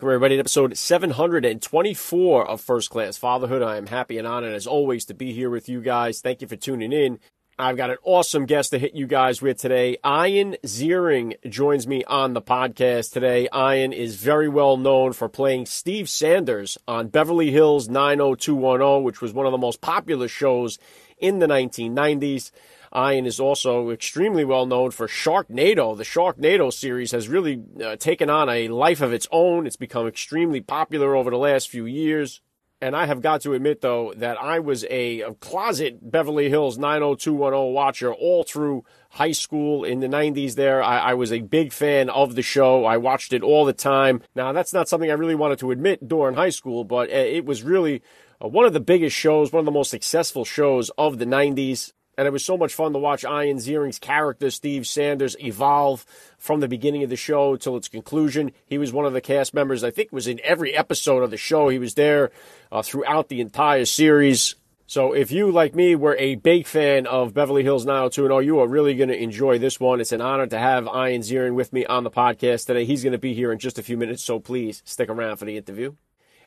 Welcome, 0.00 0.14
everybody, 0.14 0.36
to 0.36 0.40
episode 0.40 0.78
724 0.78 2.48
of 2.48 2.62
First 2.62 2.88
Class 2.88 3.18
Fatherhood. 3.18 3.60
I 3.60 3.76
am 3.76 3.84
happy 3.84 4.16
and 4.16 4.26
honored, 4.26 4.54
as 4.54 4.66
always, 4.66 5.04
to 5.04 5.14
be 5.14 5.34
here 5.34 5.50
with 5.50 5.68
you 5.68 5.82
guys. 5.82 6.22
Thank 6.22 6.40
you 6.40 6.48
for 6.48 6.56
tuning 6.56 6.90
in. 6.90 7.18
I've 7.58 7.76
got 7.76 7.90
an 7.90 7.98
awesome 8.02 8.46
guest 8.46 8.70
to 8.70 8.78
hit 8.78 8.94
you 8.94 9.06
guys 9.06 9.42
with 9.42 9.58
today. 9.58 9.98
Ian 10.02 10.56
Ziering 10.64 11.34
joins 11.50 11.86
me 11.86 12.02
on 12.04 12.32
the 12.32 12.40
podcast 12.40 13.12
today. 13.12 13.46
Ian 13.54 13.92
is 13.92 14.16
very 14.16 14.48
well 14.48 14.78
known 14.78 15.12
for 15.12 15.28
playing 15.28 15.66
Steve 15.66 16.08
Sanders 16.08 16.78
on 16.88 17.08
Beverly 17.08 17.50
Hills 17.50 17.90
90210, 17.90 19.04
which 19.04 19.20
was 19.20 19.34
one 19.34 19.44
of 19.44 19.52
the 19.52 19.58
most 19.58 19.82
popular 19.82 20.28
shows 20.28 20.78
in 21.18 21.40
the 21.40 21.46
1990s. 21.46 22.52
Ian 22.94 23.24
is 23.24 23.38
also 23.38 23.90
extremely 23.90 24.44
well 24.44 24.66
known 24.66 24.90
for 24.90 25.06
Sharknado. 25.06 25.96
The 25.96 26.04
Sharknado 26.04 26.72
series 26.72 27.12
has 27.12 27.28
really 27.28 27.62
uh, 27.82 27.96
taken 27.96 28.28
on 28.28 28.48
a 28.48 28.68
life 28.68 29.00
of 29.00 29.12
its 29.12 29.28
own. 29.30 29.66
It's 29.66 29.76
become 29.76 30.08
extremely 30.08 30.60
popular 30.60 31.14
over 31.14 31.30
the 31.30 31.38
last 31.38 31.68
few 31.68 31.86
years. 31.86 32.40
And 32.82 32.96
I 32.96 33.04
have 33.04 33.20
got 33.20 33.42
to 33.42 33.52
admit, 33.52 33.82
though, 33.82 34.14
that 34.16 34.40
I 34.40 34.58
was 34.58 34.84
a, 34.84 35.20
a 35.20 35.34
closet 35.34 36.10
Beverly 36.10 36.48
Hills 36.48 36.78
90210 36.78 37.74
watcher 37.74 38.12
all 38.12 38.42
through 38.42 38.84
high 39.10 39.32
school 39.32 39.84
in 39.84 40.00
the 40.00 40.06
90s 40.08 40.54
there. 40.54 40.82
I, 40.82 40.98
I, 40.98 41.14
was 41.14 41.30
a 41.30 41.40
big 41.40 41.74
fan 41.74 42.08
of 42.08 42.36
the 42.36 42.42
show. 42.42 42.86
I 42.86 42.96
watched 42.96 43.34
it 43.34 43.42
all 43.42 43.66
the 43.66 43.74
time. 43.74 44.22
Now, 44.34 44.52
that's 44.52 44.72
not 44.72 44.88
something 44.88 45.10
I 45.10 45.14
really 45.14 45.34
wanted 45.34 45.58
to 45.58 45.72
admit 45.72 46.08
during 46.08 46.36
high 46.36 46.50
school, 46.50 46.84
but 46.84 47.10
uh, 47.10 47.12
it 47.12 47.44
was 47.44 47.62
really 47.62 48.00
uh, 48.42 48.48
one 48.48 48.64
of 48.64 48.72
the 48.72 48.80
biggest 48.80 49.14
shows, 49.14 49.52
one 49.52 49.60
of 49.60 49.66
the 49.66 49.72
most 49.72 49.90
successful 49.90 50.46
shows 50.46 50.90
of 50.96 51.18
the 51.18 51.26
90s 51.26 51.92
and 52.20 52.26
it 52.26 52.32
was 52.32 52.44
so 52.44 52.58
much 52.58 52.74
fun 52.74 52.92
to 52.92 52.98
watch 52.98 53.24
Ian 53.24 53.56
Ziering's 53.56 53.98
character, 53.98 54.50
Steve 54.50 54.86
Sanders, 54.86 55.36
evolve 55.40 56.04
from 56.36 56.60
the 56.60 56.68
beginning 56.68 57.02
of 57.02 57.08
the 57.08 57.16
show 57.16 57.56
till 57.56 57.78
its 57.78 57.88
conclusion. 57.88 58.52
He 58.66 58.76
was 58.76 58.92
one 58.92 59.06
of 59.06 59.14
the 59.14 59.22
cast 59.22 59.54
members, 59.54 59.82
I 59.82 59.90
think 59.90 60.12
was 60.12 60.26
in 60.26 60.38
every 60.44 60.76
episode 60.76 61.22
of 61.22 61.30
the 61.30 61.38
show. 61.38 61.70
He 61.70 61.78
was 61.78 61.94
there 61.94 62.30
uh, 62.70 62.82
throughout 62.82 63.30
the 63.30 63.40
entire 63.40 63.86
series. 63.86 64.54
So 64.86 65.14
if 65.14 65.32
you, 65.32 65.50
like 65.50 65.74
me, 65.74 65.94
were 65.94 66.14
a 66.16 66.34
big 66.34 66.66
fan 66.66 67.06
of 67.06 67.32
Beverly 67.32 67.62
Hills 67.62 67.86
90210, 67.86 68.46
you 68.46 68.60
are 68.60 68.68
really 68.68 68.94
going 68.96 69.08
to 69.08 69.18
enjoy 69.18 69.58
this 69.58 69.80
one. 69.80 69.98
It's 69.98 70.12
an 70.12 70.20
honor 70.20 70.46
to 70.46 70.58
have 70.58 70.84
Ian 70.88 71.22
Ziering 71.22 71.54
with 71.54 71.72
me 71.72 71.86
on 71.86 72.04
the 72.04 72.10
podcast 72.10 72.66
today. 72.66 72.84
He's 72.84 73.02
going 73.02 73.12
to 73.12 73.18
be 73.18 73.32
here 73.32 73.50
in 73.50 73.58
just 73.58 73.78
a 73.78 73.82
few 73.82 73.96
minutes, 73.96 74.22
so 74.22 74.38
please 74.40 74.82
stick 74.84 75.08
around 75.08 75.38
for 75.38 75.46
the 75.46 75.56
interview. 75.56 75.94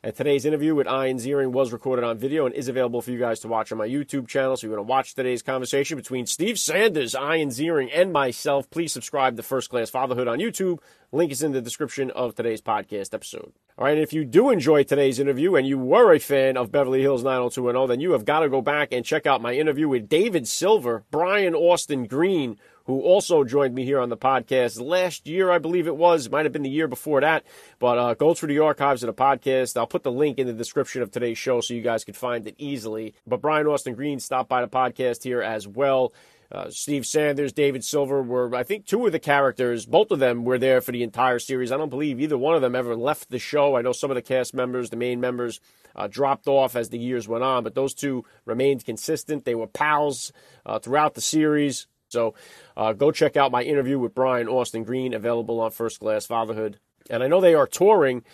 And 0.04 0.14
today's 0.14 0.44
interview 0.44 0.74
with 0.74 0.86
Ian 0.86 1.16
Ziering 1.16 1.52
was 1.52 1.72
recorded 1.72 2.04
on 2.04 2.18
video 2.18 2.44
and 2.44 2.54
is 2.54 2.68
available 2.68 3.00
for 3.00 3.10
you 3.10 3.18
guys 3.18 3.40
to 3.40 3.48
watch 3.48 3.72
on 3.72 3.78
my 3.78 3.88
YouTube 3.88 4.28
channel. 4.28 4.54
So 4.54 4.66
you 4.66 4.70
want 4.70 4.80
to 4.80 4.82
watch 4.82 5.14
today's 5.14 5.40
conversation 5.40 5.96
between 5.96 6.26
Steve 6.26 6.58
Sanders, 6.58 7.14
Ian 7.14 7.48
Ziering, 7.48 7.88
and 7.90 8.12
myself. 8.12 8.68
Please 8.68 8.92
subscribe 8.92 9.38
to 9.38 9.42
First 9.42 9.70
Class 9.70 9.88
Fatherhood 9.88 10.28
on 10.28 10.40
YouTube. 10.40 10.80
Link 11.10 11.32
is 11.32 11.42
in 11.42 11.52
the 11.52 11.62
description 11.62 12.10
of 12.10 12.34
today's 12.34 12.60
podcast 12.60 13.14
episode. 13.14 13.54
All 13.78 13.86
right, 13.86 13.94
and 13.94 14.02
if 14.02 14.12
you 14.12 14.26
do 14.26 14.50
enjoy 14.50 14.82
today's 14.82 15.18
interview 15.18 15.54
and 15.54 15.66
you 15.66 15.78
were 15.78 16.12
a 16.12 16.18
fan 16.18 16.58
of 16.58 16.70
Beverly 16.70 17.00
Hills 17.00 17.24
90210, 17.24 17.88
then 17.88 18.00
you 18.02 18.12
have 18.12 18.26
got 18.26 18.40
to 18.40 18.50
go 18.50 18.60
back 18.60 18.92
and 18.92 19.06
check 19.06 19.24
out 19.24 19.40
my 19.40 19.54
interview 19.54 19.88
with 19.88 20.10
David 20.10 20.46
Silver, 20.46 21.04
Brian 21.10 21.54
Austin 21.54 22.04
Green, 22.04 22.58
who 22.84 23.00
also 23.00 23.44
joined 23.44 23.74
me 23.74 23.84
here 23.84 24.00
on 24.00 24.08
the 24.08 24.16
podcast 24.16 24.80
last 24.80 25.26
year, 25.26 25.50
I 25.50 25.58
believe 25.58 25.86
it 25.86 25.96
was. 25.96 26.30
Might 26.30 26.44
have 26.44 26.52
been 26.52 26.62
the 26.62 26.70
year 26.70 26.88
before 26.88 27.20
that. 27.22 27.44
But 27.78 27.98
uh, 27.98 28.14
go 28.14 28.34
through 28.34 28.48
the 28.48 28.58
archives 28.60 29.02
of 29.02 29.06
the 29.08 29.22
podcast. 29.22 29.76
I'll 29.76 29.86
put 29.86 30.02
the 30.02 30.12
link 30.12 30.38
in 30.38 30.46
the 30.46 30.52
description 30.52 31.02
of 31.02 31.10
today's 31.10 31.38
show 31.38 31.60
so 31.60 31.74
you 31.74 31.82
guys 31.82 32.04
can 32.04 32.14
find 32.14 32.46
it 32.46 32.54
easily. 32.58 33.14
But 33.26 33.40
Brian 33.40 33.66
Austin 33.66 33.94
Green 33.94 34.20
stopped 34.20 34.48
by 34.48 34.60
the 34.60 34.68
podcast 34.68 35.22
here 35.24 35.42
as 35.42 35.66
well. 35.66 36.12
Uh, 36.52 36.70
Steve 36.70 37.06
Sanders, 37.06 37.52
David 37.52 37.84
Silver 37.84 38.22
were, 38.22 38.54
I 38.54 38.62
think, 38.62 38.86
two 38.86 39.06
of 39.06 39.12
the 39.12 39.18
characters. 39.18 39.86
Both 39.86 40.10
of 40.10 40.18
them 40.18 40.44
were 40.44 40.58
there 40.58 40.80
for 40.80 40.92
the 40.92 41.02
entire 41.02 41.38
series. 41.38 41.72
I 41.72 41.76
don't 41.76 41.88
believe 41.88 42.20
either 42.20 42.38
one 42.38 42.54
of 42.54 42.62
them 42.62 42.76
ever 42.76 42.94
left 42.94 43.30
the 43.30 43.38
show. 43.38 43.76
I 43.76 43.82
know 43.82 43.92
some 43.92 44.10
of 44.10 44.14
the 44.14 44.22
cast 44.22 44.54
members, 44.54 44.90
the 44.90 44.96
main 44.96 45.20
members, 45.20 45.60
uh, 45.96 46.06
dropped 46.06 46.46
off 46.46 46.76
as 46.76 46.90
the 46.90 46.98
years 46.98 47.26
went 47.26 47.44
on, 47.44 47.64
but 47.64 47.74
those 47.74 47.94
two 47.94 48.24
remained 48.44 48.84
consistent. 48.84 49.44
They 49.44 49.54
were 49.54 49.66
pals 49.66 50.32
uh, 50.66 50.78
throughout 50.78 51.14
the 51.14 51.20
series. 51.20 51.86
So 52.14 52.34
uh, 52.76 52.94
go 52.94 53.10
check 53.10 53.36
out 53.36 53.52
my 53.52 53.62
interview 53.62 53.98
with 53.98 54.14
Brian 54.14 54.48
Austin 54.48 54.84
Green, 54.84 55.12
available 55.12 55.60
on 55.60 55.70
First 55.70 56.00
Class 56.00 56.24
Fatherhood. 56.24 56.78
And 57.10 57.22
I 57.22 57.26
know 57.26 57.42
they 57.42 57.54
are 57.54 57.66
touring 57.66 58.24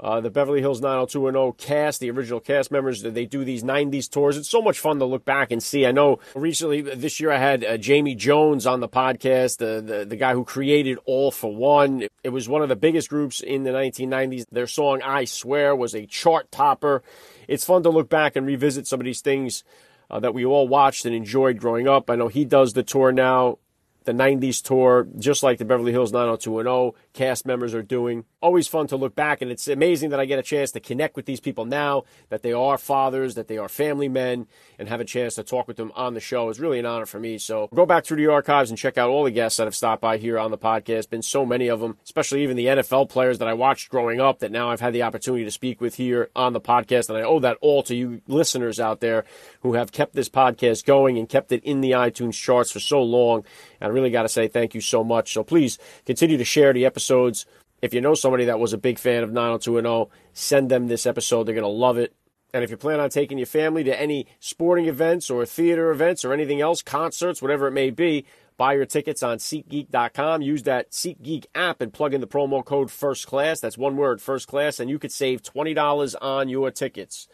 uh, 0.00 0.20
the 0.20 0.30
Beverly 0.30 0.60
Hills 0.60 0.80
90210 0.80 1.66
cast, 1.66 2.00
the 2.00 2.10
original 2.10 2.40
cast 2.40 2.70
members. 2.70 3.02
They 3.02 3.26
do 3.26 3.44
these 3.44 3.64
90s 3.64 4.08
tours. 4.08 4.36
It's 4.36 4.48
so 4.48 4.62
much 4.62 4.78
fun 4.78 4.98
to 4.98 5.04
look 5.04 5.24
back 5.24 5.50
and 5.50 5.62
see. 5.62 5.86
I 5.86 5.92
know 5.92 6.20
recently 6.34 6.82
this 6.82 7.18
year 7.18 7.32
I 7.32 7.38
had 7.38 7.64
uh, 7.64 7.76
Jamie 7.78 8.14
Jones 8.14 8.66
on 8.66 8.80
the 8.80 8.88
podcast, 8.88 9.58
the, 9.58 9.80
the, 9.80 10.04
the 10.04 10.16
guy 10.16 10.34
who 10.34 10.44
created 10.44 10.98
All-4-One. 11.04 12.06
It 12.22 12.28
was 12.28 12.48
one 12.48 12.62
of 12.62 12.68
the 12.68 12.76
biggest 12.76 13.08
groups 13.08 13.40
in 13.40 13.64
the 13.64 13.70
1990s. 13.70 14.46
Their 14.52 14.66
song 14.66 15.00
I 15.02 15.24
Swear 15.24 15.74
was 15.74 15.94
a 15.94 16.06
chart 16.06 16.52
topper. 16.52 17.02
It's 17.48 17.64
fun 17.64 17.82
to 17.82 17.90
look 17.90 18.08
back 18.08 18.36
and 18.36 18.46
revisit 18.46 18.86
some 18.86 19.00
of 19.00 19.04
these 19.04 19.22
things 19.22 19.64
uh, 20.10 20.20
that 20.20 20.34
we 20.34 20.44
all 20.44 20.68
watched 20.68 21.04
and 21.04 21.14
enjoyed 21.14 21.58
growing 21.58 21.88
up. 21.88 22.10
I 22.10 22.16
know 22.16 22.28
he 22.28 22.44
does 22.44 22.72
the 22.72 22.82
tour 22.82 23.12
now, 23.12 23.58
the 24.04 24.12
90s 24.12 24.62
tour, 24.62 25.06
just 25.18 25.42
like 25.42 25.58
the 25.58 25.64
Beverly 25.64 25.92
Hills 25.92 26.12
90210 26.12 26.98
cast 27.18 27.44
members 27.44 27.74
are 27.74 27.82
doing. 27.82 28.24
Always 28.40 28.68
fun 28.68 28.86
to 28.86 28.96
look 28.96 29.16
back, 29.16 29.42
and 29.42 29.50
it's 29.50 29.66
amazing 29.66 30.10
that 30.10 30.20
I 30.20 30.24
get 30.24 30.38
a 30.38 30.42
chance 30.42 30.70
to 30.70 30.80
connect 30.80 31.16
with 31.16 31.26
these 31.26 31.40
people 31.40 31.64
now, 31.64 32.04
that 32.28 32.42
they 32.42 32.52
are 32.52 32.78
fathers, 32.78 33.34
that 33.34 33.48
they 33.48 33.58
are 33.58 33.68
family 33.68 34.08
men, 34.08 34.46
and 34.78 34.88
have 34.88 35.00
a 35.00 35.04
chance 35.04 35.34
to 35.34 35.42
talk 35.42 35.66
with 35.66 35.76
them 35.76 35.90
on 35.96 36.14
the 36.14 36.20
show. 36.20 36.48
It's 36.48 36.60
really 36.60 36.78
an 36.78 36.86
honor 36.86 37.06
for 37.06 37.18
me. 37.18 37.36
So 37.38 37.68
go 37.74 37.86
back 37.86 38.04
through 38.04 38.18
the 38.18 38.28
archives 38.28 38.70
and 38.70 38.78
check 38.78 38.96
out 38.96 39.10
all 39.10 39.24
the 39.24 39.32
guests 39.32 39.56
that 39.56 39.64
have 39.64 39.74
stopped 39.74 40.00
by 40.00 40.18
here 40.18 40.38
on 40.38 40.52
the 40.52 40.58
podcast. 40.58 41.10
Been 41.10 41.22
so 41.22 41.44
many 41.44 41.66
of 41.66 41.80
them, 41.80 41.98
especially 42.04 42.44
even 42.44 42.56
the 42.56 42.66
NFL 42.66 43.08
players 43.08 43.38
that 43.38 43.48
I 43.48 43.54
watched 43.54 43.90
growing 43.90 44.20
up 44.20 44.38
that 44.38 44.52
now 44.52 44.70
I've 44.70 44.80
had 44.80 44.92
the 44.92 45.02
opportunity 45.02 45.44
to 45.44 45.50
speak 45.50 45.80
with 45.80 45.96
here 45.96 46.30
on 46.36 46.52
the 46.52 46.60
podcast. 46.60 47.08
And 47.08 47.18
I 47.18 47.22
owe 47.22 47.40
that 47.40 47.58
all 47.60 47.82
to 47.82 47.96
you 47.96 48.22
listeners 48.28 48.78
out 48.78 49.00
there 49.00 49.24
who 49.62 49.74
have 49.74 49.90
kept 49.90 50.14
this 50.14 50.28
podcast 50.28 50.84
going 50.84 51.18
and 51.18 51.28
kept 51.28 51.50
it 51.50 51.64
in 51.64 51.80
the 51.80 51.90
iTunes 51.90 52.34
charts 52.34 52.70
for 52.70 52.78
so 52.78 53.02
long. 53.02 53.42
And 53.80 53.90
I 53.90 53.92
really 53.92 54.10
got 54.10 54.22
to 54.22 54.28
say 54.28 54.46
thank 54.46 54.72
you 54.74 54.80
so 54.80 55.02
much. 55.02 55.32
So 55.32 55.42
please 55.42 55.78
continue 56.06 56.36
to 56.36 56.44
share 56.44 56.72
the 56.72 56.84
episodes 57.08 57.46
if 57.80 57.94
you 57.94 58.00
know 58.00 58.14
somebody 58.14 58.44
that 58.46 58.58
was 58.58 58.72
a 58.72 58.78
big 58.78 58.98
fan 58.98 59.22
of 59.22 59.30
90210, 59.30 60.12
send 60.32 60.68
them 60.68 60.88
this 60.88 61.06
episode. 61.06 61.44
They're 61.44 61.54
going 61.54 61.62
to 61.62 61.68
love 61.68 61.96
it. 61.96 62.12
And 62.52 62.64
if 62.64 62.70
you 62.70 62.76
plan 62.76 62.98
on 62.98 63.10
taking 63.10 63.38
your 63.38 63.46
family 63.46 63.84
to 63.84 64.00
any 64.00 64.26
sporting 64.40 64.86
events 64.86 65.30
or 65.30 65.46
theater 65.46 65.90
events 65.90 66.24
or 66.24 66.32
anything 66.32 66.60
else, 66.60 66.82
concerts, 66.82 67.40
whatever 67.40 67.68
it 67.68 67.72
may 67.72 67.90
be, 67.90 68.24
buy 68.56 68.72
your 68.72 68.86
tickets 68.86 69.22
on 69.22 69.38
SeatGeek.com. 69.38 70.42
Use 70.42 70.64
that 70.64 70.90
SeatGeek 70.90 71.44
app 71.54 71.80
and 71.80 71.92
plug 71.92 72.14
in 72.14 72.20
the 72.20 72.26
promo 72.26 72.64
code 72.64 72.90
First 72.90 73.28
Class. 73.28 73.60
That's 73.60 73.78
one 73.78 73.96
word, 73.96 74.20
First 74.20 74.48
Class, 74.48 74.80
and 74.80 74.90
you 74.90 74.98
could 74.98 75.12
save 75.12 75.42
$20 75.42 76.16
on 76.20 76.48
your 76.48 76.72
tickets. 76.72 77.28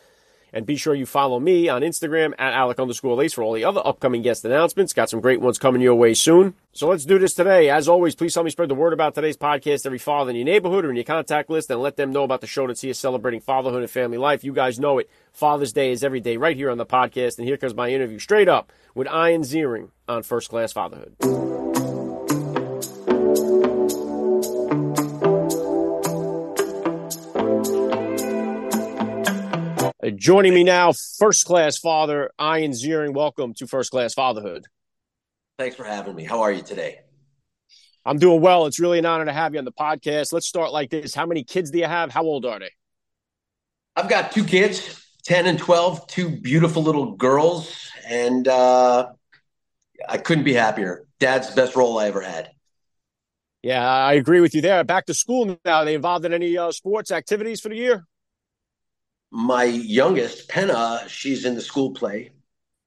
And 0.54 0.64
be 0.64 0.76
sure 0.76 0.94
you 0.94 1.04
follow 1.04 1.40
me 1.40 1.68
on 1.68 1.82
Instagram 1.82 2.32
at 2.38 2.52
Alec 2.52 2.78
underscore 2.78 3.16
Lace 3.16 3.34
for 3.34 3.42
all 3.42 3.52
the 3.52 3.64
other 3.64 3.82
upcoming 3.84 4.22
guest 4.22 4.44
announcements. 4.44 4.92
Got 4.92 5.10
some 5.10 5.20
great 5.20 5.40
ones 5.40 5.58
coming 5.58 5.82
your 5.82 5.96
way 5.96 6.14
soon. 6.14 6.54
So 6.72 6.88
let's 6.88 7.04
do 7.04 7.18
this 7.18 7.34
today. 7.34 7.68
As 7.68 7.88
always, 7.88 8.14
please 8.14 8.34
help 8.36 8.44
me 8.44 8.52
spread 8.52 8.68
the 8.68 8.76
word 8.76 8.92
about 8.92 9.16
today's 9.16 9.36
podcast 9.36 9.84
every 9.84 9.98
father 9.98 10.30
in 10.30 10.36
your 10.36 10.44
neighborhood 10.44 10.84
or 10.84 10.90
in 10.90 10.96
your 10.96 11.04
contact 11.04 11.50
list 11.50 11.70
and 11.70 11.82
let 11.82 11.96
them 11.96 12.12
know 12.12 12.22
about 12.22 12.40
the 12.40 12.46
show 12.46 12.68
that's 12.68 12.82
here 12.82 12.94
celebrating 12.94 13.40
fatherhood 13.40 13.82
and 13.82 13.90
family 13.90 14.16
life. 14.16 14.44
You 14.44 14.52
guys 14.52 14.78
know 14.78 14.98
it. 14.98 15.10
Father's 15.32 15.72
Day 15.72 15.90
is 15.90 16.04
every 16.04 16.20
day 16.20 16.36
right 16.36 16.56
here 16.56 16.70
on 16.70 16.78
the 16.78 16.86
podcast. 16.86 17.38
And 17.38 17.48
here 17.48 17.56
comes 17.56 17.74
my 17.74 17.88
interview 17.88 18.20
straight 18.20 18.48
up 18.48 18.72
with 18.94 19.08
Ian 19.08 19.42
Ziering 19.42 19.90
on 20.06 20.22
First 20.22 20.50
Class 20.50 20.72
Fatherhood. 20.72 21.63
Uh, 30.04 30.10
joining 30.10 30.52
me 30.52 30.64
now, 30.64 30.92
first 31.18 31.46
class 31.46 31.78
father, 31.78 32.30
Ian 32.38 32.72
Ziering. 32.72 33.14
Welcome 33.14 33.54
to 33.54 33.66
First 33.66 33.90
Class 33.90 34.12
Fatherhood. 34.12 34.66
Thanks 35.58 35.76
for 35.76 35.84
having 35.84 36.14
me. 36.14 36.24
How 36.24 36.42
are 36.42 36.52
you 36.52 36.62
today? 36.62 36.98
I'm 38.04 38.18
doing 38.18 38.42
well. 38.42 38.66
It's 38.66 38.78
really 38.78 38.98
an 38.98 39.06
honor 39.06 39.24
to 39.24 39.32
have 39.32 39.54
you 39.54 39.60
on 39.60 39.64
the 39.64 39.72
podcast. 39.72 40.30
Let's 40.32 40.46
start 40.46 40.72
like 40.72 40.90
this. 40.90 41.14
How 41.14 41.24
many 41.24 41.42
kids 41.42 41.70
do 41.70 41.78
you 41.78 41.86
have? 41.86 42.10
How 42.10 42.22
old 42.22 42.44
are 42.44 42.58
they? 42.58 42.70
I've 43.96 44.10
got 44.10 44.30
two 44.30 44.44
kids, 44.44 45.06
10 45.24 45.46
and 45.46 45.58
12, 45.58 46.06
two 46.06 46.28
beautiful 46.28 46.82
little 46.82 47.12
girls. 47.12 47.90
And 48.06 48.46
uh, 48.46 49.08
I 50.06 50.18
couldn't 50.18 50.44
be 50.44 50.52
happier. 50.52 51.06
Dad's 51.18 51.48
the 51.48 51.56
best 51.56 51.76
role 51.76 51.98
I 51.98 52.08
ever 52.08 52.20
had. 52.20 52.50
Yeah, 53.62 53.82
I 53.82 54.14
agree 54.14 54.40
with 54.40 54.54
you 54.54 54.60
there. 54.60 54.84
Back 54.84 55.06
to 55.06 55.14
school 55.14 55.58
now. 55.64 55.78
Are 55.78 55.84
they 55.86 55.94
involved 55.94 56.26
in 56.26 56.34
any 56.34 56.58
uh, 56.58 56.72
sports 56.72 57.10
activities 57.10 57.62
for 57.62 57.70
the 57.70 57.76
year? 57.76 58.06
My 59.34 59.64
youngest, 59.64 60.48
Penna, 60.48 61.04
she's 61.08 61.44
in 61.44 61.56
the 61.56 61.60
school 61.60 61.92
play. 61.92 62.32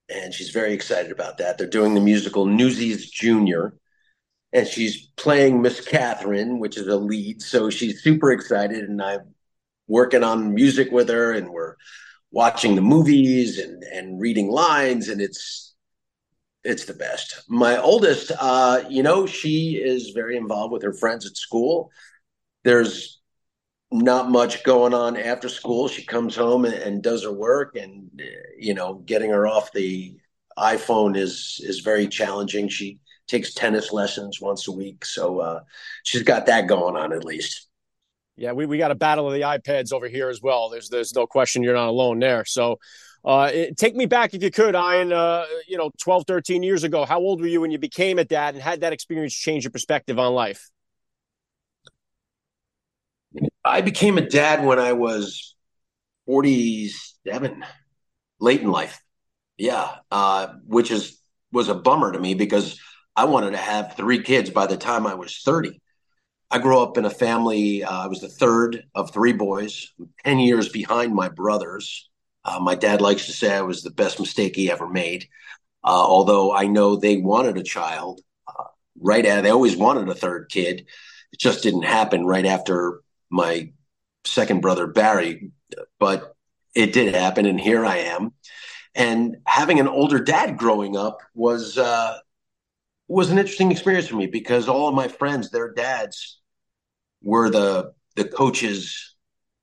and 0.08 0.34
she's 0.34 0.50
very 0.50 0.72
excited 0.74 1.12
about 1.12 1.38
that. 1.38 1.58
They're 1.58 1.68
doing 1.68 1.94
the 1.94 2.00
musical 2.00 2.46
Newsies 2.46 3.10
Junior, 3.10 3.74
and 4.52 4.66
she's 4.66 5.08
playing 5.16 5.62
Miss 5.62 5.80
Catherine, 5.86 6.58
which 6.60 6.76
is 6.78 6.88
a 6.88 6.96
lead. 6.96 7.42
So 7.42 7.70
she's 7.70 8.02
super 8.02 8.32
excited, 8.32 8.84
and 8.84 9.02
I'm 9.02 9.34
working 9.88 10.24
on 10.24 10.54
music 10.54 10.90
with 10.92 11.08
her, 11.10 11.32
and 11.32 11.50
we're 11.50 11.76
watching 12.30 12.74
the 12.76 12.82
movies 12.82 13.58
and 13.58 13.82
and 13.84 14.20
reading 14.20 14.50
lines, 14.50 15.08
and 15.08 15.20
it's 15.20 15.74
it's 16.64 16.86
the 16.86 16.94
best. 16.94 17.42
My 17.48 17.78
oldest, 17.78 18.32
uh, 18.40 18.84
you 18.90 19.02
know, 19.02 19.26
she 19.26 19.76
is 19.76 20.10
very 20.10 20.36
involved 20.36 20.72
with 20.72 20.82
her 20.82 20.92
friends 20.94 21.26
at 21.26 21.36
school. 21.36 21.90
There's 22.64 23.17
not 23.90 24.30
much 24.30 24.64
going 24.64 24.92
on 24.92 25.16
after 25.16 25.48
school. 25.48 25.88
She 25.88 26.04
comes 26.04 26.36
home 26.36 26.64
and, 26.64 26.74
and 26.74 27.02
does 27.02 27.24
her 27.24 27.32
work, 27.32 27.76
and 27.76 28.10
you 28.58 28.74
know, 28.74 28.94
getting 28.94 29.30
her 29.30 29.46
off 29.46 29.72
the 29.72 30.16
iPhone 30.58 31.16
is 31.16 31.60
is 31.64 31.80
very 31.80 32.08
challenging. 32.08 32.68
She 32.68 32.98
takes 33.26 33.54
tennis 33.54 33.92
lessons 33.92 34.40
once 34.40 34.68
a 34.68 34.72
week, 34.72 35.04
so 35.04 35.40
uh, 35.40 35.60
she's 36.02 36.22
got 36.22 36.46
that 36.46 36.66
going 36.66 36.96
on 36.96 37.12
at 37.12 37.24
least. 37.24 37.68
Yeah, 38.36 38.52
we, 38.52 38.66
we 38.66 38.78
got 38.78 38.92
a 38.92 38.94
battle 38.94 39.26
of 39.26 39.34
the 39.34 39.40
iPads 39.40 39.92
over 39.92 40.06
here 40.06 40.28
as 40.28 40.40
well. 40.40 40.68
There's 40.68 40.88
there's 40.88 41.14
no 41.14 41.26
question 41.26 41.62
you're 41.62 41.74
not 41.74 41.88
alone 41.88 42.18
there. 42.18 42.44
So 42.44 42.78
uh, 43.24 43.50
it, 43.52 43.76
take 43.76 43.96
me 43.96 44.06
back 44.06 44.32
if 44.34 44.42
you 44.42 44.50
could, 44.50 44.74
Ian, 44.74 45.12
uh, 45.12 45.44
you 45.66 45.76
know, 45.76 45.90
12, 45.98 46.24
13 46.26 46.62
years 46.62 46.84
ago. 46.84 47.04
How 47.04 47.18
old 47.18 47.40
were 47.40 47.48
you 47.48 47.60
when 47.60 47.70
you 47.70 47.78
became 47.78 48.18
a 48.18 48.24
dad 48.24 48.54
and 48.54 48.62
had 48.62 48.82
that 48.82 48.92
experience 48.92 49.34
change 49.34 49.64
your 49.64 49.70
perspective 49.70 50.18
on 50.18 50.34
life? 50.34 50.70
I 53.64 53.80
became 53.80 54.18
a 54.18 54.28
dad 54.28 54.64
when 54.64 54.78
I 54.78 54.92
was 54.92 55.54
47, 56.26 57.64
late 58.40 58.60
in 58.60 58.70
life. 58.70 59.02
Yeah, 59.56 59.96
uh, 60.10 60.48
which 60.66 60.90
is 60.90 61.18
was 61.50 61.68
a 61.68 61.74
bummer 61.74 62.12
to 62.12 62.20
me 62.20 62.34
because 62.34 62.78
I 63.16 63.24
wanted 63.24 63.52
to 63.52 63.56
have 63.56 63.96
three 63.96 64.22
kids 64.22 64.50
by 64.50 64.66
the 64.66 64.76
time 64.76 65.06
I 65.06 65.14
was 65.14 65.40
30. 65.44 65.80
I 66.50 66.58
grew 66.58 66.80
up 66.80 66.96
in 66.96 67.04
a 67.04 67.10
family. 67.10 67.82
Uh, 67.82 68.04
I 68.04 68.06
was 68.06 68.20
the 68.20 68.28
third 68.28 68.84
of 68.94 69.10
three 69.10 69.32
boys, 69.32 69.92
10 70.24 70.38
years 70.38 70.68
behind 70.68 71.14
my 71.14 71.28
brothers. 71.28 72.08
Uh, 72.44 72.60
my 72.60 72.74
dad 72.74 73.00
likes 73.00 73.26
to 73.26 73.32
say 73.32 73.54
I 73.54 73.62
was 73.62 73.82
the 73.82 73.90
best 73.90 74.20
mistake 74.20 74.56
he 74.56 74.70
ever 74.70 74.88
made, 74.88 75.28
uh, 75.84 75.88
although 75.88 76.52
I 76.54 76.66
know 76.66 76.96
they 76.96 77.16
wanted 77.16 77.58
a 77.58 77.62
child 77.62 78.20
uh, 78.46 78.64
right 79.00 79.26
at, 79.26 79.42
they 79.42 79.50
always 79.50 79.76
wanted 79.76 80.08
a 80.08 80.14
third 80.14 80.48
kid. 80.48 80.86
It 81.32 81.38
just 81.40 81.62
didn't 81.62 81.82
happen 81.82 82.24
right 82.24 82.46
after 82.46 83.00
my 83.30 83.72
second 84.24 84.60
brother, 84.60 84.86
Barry, 84.86 85.50
but 85.98 86.34
it 86.74 86.92
did 86.92 87.14
happen. 87.14 87.46
And 87.46 87.60
here 87.60 87.84
I 87.84 87.98
am. 87.98 88.32
And 88.94 89.36
having 89.46 89.80
an 89.80 89.88
older 89.88 90.18
dad 90.18 90.56
growing 90.56 90.96
up 90.96 91.20
was, 91.34 91.78
uh, 91.78 92.18
was 93.06 93.30
an 93.30 93.38
interesting 93.38 93.70
experience 93.70 94.08
for 94.08 94.16
me 94.16 94.26
because 94.26 94.68
all 94.68 94.88
of 94.88 94.94
my 94.94 95.08
friends, 95.08 95.50
their 95.50 95.72
dads 95.72 96.40
were 97.22 97.50
the 97.50 97.92
the 98.16 98.24
coaches 98.24 99.14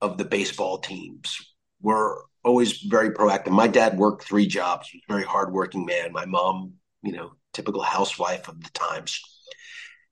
of 0.01 0.17
the 0.17 0.25
baseball 0.25 0.79
teams. 0.79 1.38
Were 1.81 2.23
always 2.44 2.79
very 2.79 3.12
proactive. 3.12 3.51
My 3.51 3.67
dad 3.67 3.97
worked 3.97 4.23
three 4.23 4.47
jobs. 4.47 4.89
Was 4.94 5.01
a 5.07 5.13
very 5.13 5.25
hardworking 5.25 5.85
man. 5.85 6.12
My 6.12 6.25
mom, 6.25 6.73
you 7.03 7.12
know, 7.12 7.33
typical 7.53 7.81
housewife 7.81 8.47
of 8.47 8.63
the 8.63 8.69
times. 8.71 9.21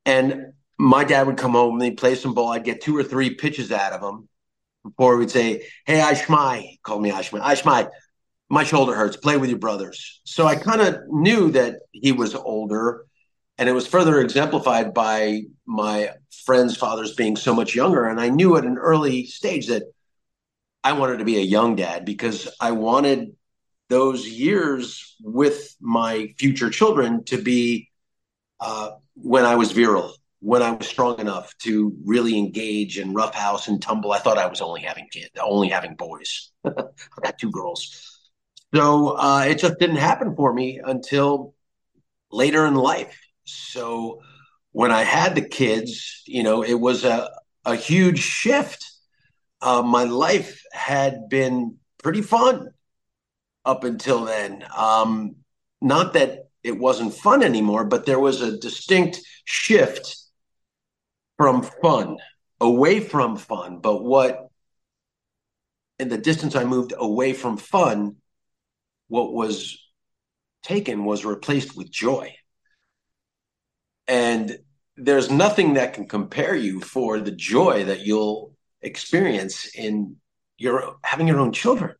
And 0.05 0.53
my 0.77 1.03
dad 1.03 1.27
would 1.27 1.37
come 1.37 1.51
home 1.51 1.75
and 1.75 1.83
he'd 1.83 1.97
play 1.97 2.15
some 2.15 2.33
ball. 2.33 2.51
I'd 2.51 2.63
get 2.63 2.81
two 2.81 2.95
or 2.97 3.03
three 3.03 3.35
pitches 3.35 3.71
out 3.71 3.93
of 3.93 4.01
him 4.01 4.27
before 4.83 5.17
we'd 5.17 5.31
say, 5.31 5.67
Hey, 5.85 5.99
Ishmai, 5.99 6.61
he 6.61 6.79
called 6.83 7.01
me 7.01 7.11
Ishmai. 7.11 7.41
Ishmai, 7.41 7.89
my 8.49 8.63
shoulder 8.63 8.95
hurts. 8.95 9.17
Play 9.17 9.37
with 9.37 9.49
your 9.49 9.59
brothers. 9.59 10.21
So 10.23 10.45
I 10.45 10.55
kind 10.55 10.81
of 10.81 10.97
knew 11.07 11.51
that 11.51 11.79
he 11.91 12.11
was 12.11 12.35
older 12.35 13.05
and 13.57 13.69
it 13.69 13.73
was 13.73 13.87
further 13.87 14.19
exemplified 14.19 14.93
by 14.93 15.43
my 15.65 16.09
friends' 16.45 16.75
fathers 16.75 17.15
being 17.15 17.35
so 17.35 17.53
much 17.53 17.75
younger. 17.75 18.05
And 18.05 18.19
I 18.19 18.29
knew 18.29 18.57
at 18.57 18.65
an 18.65 18.77
early 18.77 19.25
stage 19.25 19.67
that 19.67 19.83
I 20.83 20.93
wanted 20.93 21.19
to 21.19 21.25
be 21.25 21.37
a 21.37 21.41
young 21.41 21.75
dad 21.75 22.03
because 22.03 22.49
I 22.59 22.71
wanted 22.71 23.35
those 23.89 24.27
years 24.27 25.15
with 25.21 25.75
my 25.79 26.33
future 26.37 26.69
children 26.69 27.23
to 27.25 27.41
be 27.41 27.89
uh, 28.59 28.91
when 29.13 29.45
I 29.45 29.55
was 29.55 29.71
virile, 29.71 30.15
when 30.43 30.61
I 30.61 30.71
was 30.71 30.87
strong 30.89 31.21
enough 31.21 31.57
to 31.59 31.95
really 32.03 32.37
engage 32.37 32.99
in 32.99 33.13
roughhouse 33.13 33.69
and 33.69 33.81
tumble. 33.81 34.11
I 34.11 34.19
thought 34.19 34.37
I 34.37 34.47
was 34.47 34.59
only 34.59 34.81
having 34.81 35.07
kids, 35.09 35.29
only 35.41 35.69
having 35.69 35.95
boys. 35.95 36.51
I 36.65 36.71
got 37.23 37.39
two 37.39 37.49
girls. 37.49 38.19
So 38.75 39.17
uh, 39.17 39.45
it 39.47 39.57
just 39.57 39.79
didn't 39.79 39.95
happen 39.95 40.35
for 40.35 40.53
me 40.53 40.81
until 40.83 41.55
later 42.29 42.65
in 42.65 42.75
life. 42.75 43.17
So 43.45 44.21
when 44.73 44.91
I 44.91 45.03
had 45.03 45.33
the 45.33 45.47
kids, 45.47 46.23
you 46.27 46.43
know, 46.43 46.61
it 46.61 46.73
was 46.73 47.05
a, 47.05 47.31
a 47.63 47.77
huge 47.77 48.19
shift. 48.19 48.85
Uh, 49.61 49.81
my 49.81 50.03
life 50.03 50.61
had 50.73 51.29
been 51.29 51.77
pretty 52.03 52.21
fun 52.21 52.71
up 53.63 53.85
until 53.85 54.25
then. 54.25 54.65
Um, 54.75 55.37
not 55.81 56.13
that 56.13 56.49
it 56.63 56.77
wasn't 56.77 57.13
fun 57.13 57.43
anymore, 57.43 57.85
but 57.85 58.05
there 58.05 58.19
was 58.19 58.41
a 58.41 58.57
distinct 58.57 59.21
shift 59.45 60.17
from 61.43 61.61
fun 61.61 62.15
away 62.61 63.01
from 63.01 63.35
fun. 63.35 63.79
But 63.79 64.01
what 64.01 64.47
in 65.99 66.07
the 66.07 66.17
distance 66.17 66.55
I 66.55 66.63
moved 66.63 66.93
away 66.97 67.33
from 67.33 67.57
fun, 67.57 68.15
what 69.09 69.33
was 69.33 69.77
taken 70.63 71.03
was 71.03 71.25
replaced 71.25 71.75
with 71.75 71.91
joy. 71.91 72.33
And 74.07 74.57
there's 74.95 75.29
nothing 75.29 75.73
that 75.73 75.95
can 75.95 76.07
compare 76.07 76.55
you 76.55 76.79
for 76.79 77.19
the 77.19 77.31
joy 77.31 77.83
that 77.83 78.05
you'll 78.05 78.55
experience 78.81 79.65
in 79.75 80.15
your 80.57 80.95
having 81.03 81.27
your 81.27 81.41
own 81.41 81.51
children. 81.51 81.93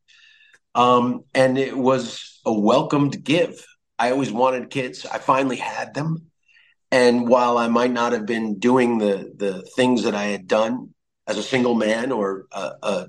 Um, 0.73 1.25
and 1.33 1.57
it 1.57 1.77
was 1.77 2.39
a 2.45 2.53
welcomed 2.53 3.21
give. 3.21 3.65
I 3.99 4.11
always 4.11 4.31
wanted 4.31 4.69
kids. 4.69 5.05
I 5.05 5.17
finally 5.17 5.57
had 5.57 5.93
them. 5.93 6.31
And 6.93 7.27
while 7.27 7.57
I 7.57 7.69
might 7.69 7.89
not 7.89 8.11
have 8.11 8.27
been 8.27 8.59
doing 8.59 8.99
the 8.99 9.33
the 9.35 9.63
things 9.75 10.03
that 10.03 10.13
I 10.13 10.25
had 10.25 10.47
done 10.47 10.93
as 11.25 11.39
a 11.39 11.43
single 11.43 11.73
man 11.73 12.11
or 12.11 12.45
a, 12.51 12.71
a 12.83 13.07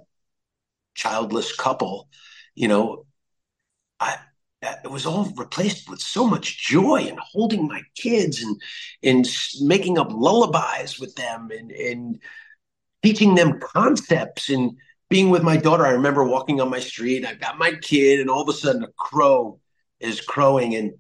childless 0.95 1.55
couple, 1.55 2.09
you 2.55 2.67
know, 2.67 3.05
I 4.01 4.17
it 4.63 4.91
was 4.91 5.05
all 5.05 5.27
replaced 5.37 5.91
with 5.91 6.01
so 6.01 6.27
much 6.27 6.67
joy 6.67 7.05
and 7.11 7.21
holding 7.21 7.69
my 7.69 7.83
kids 7.95 8.43
and 8.43 8.59
and 9.03 9.29
making 9.61 9.99
up 9.99 10.09
lullabies 10.11 10.99
with 10.99 11.15
them 11.17 11.51
and 11.51 11.71
and 11.71 12.23
teaching 13.03 13.35
them 13.35 13.61
concepts 13.61 14.49
and 14.49 14.79
being 15.11 15.29
with 15.29 15.43
my 15.43 15.59
daughter. 15.59 15.85
I 15.85 15.91
remember 15.91 16.25
walking 16.25 16.59
on 16.59 16.71
my 16.71 16.81
street. 16.81 17.27
I've 17.27 17.39
got 17.39 17.59
my 17.59 17.73
kid, 17.73 18.21
and 18.21 18.31
all 18.31 18.41
of 18.41 18.49
a 18.49 18.55
sudden 18.55 18.83
a 18.83 18.93
crow 18.97 19.61
is 20.01 20.23
crowing, 20.23 20.75
and 20.75 20.95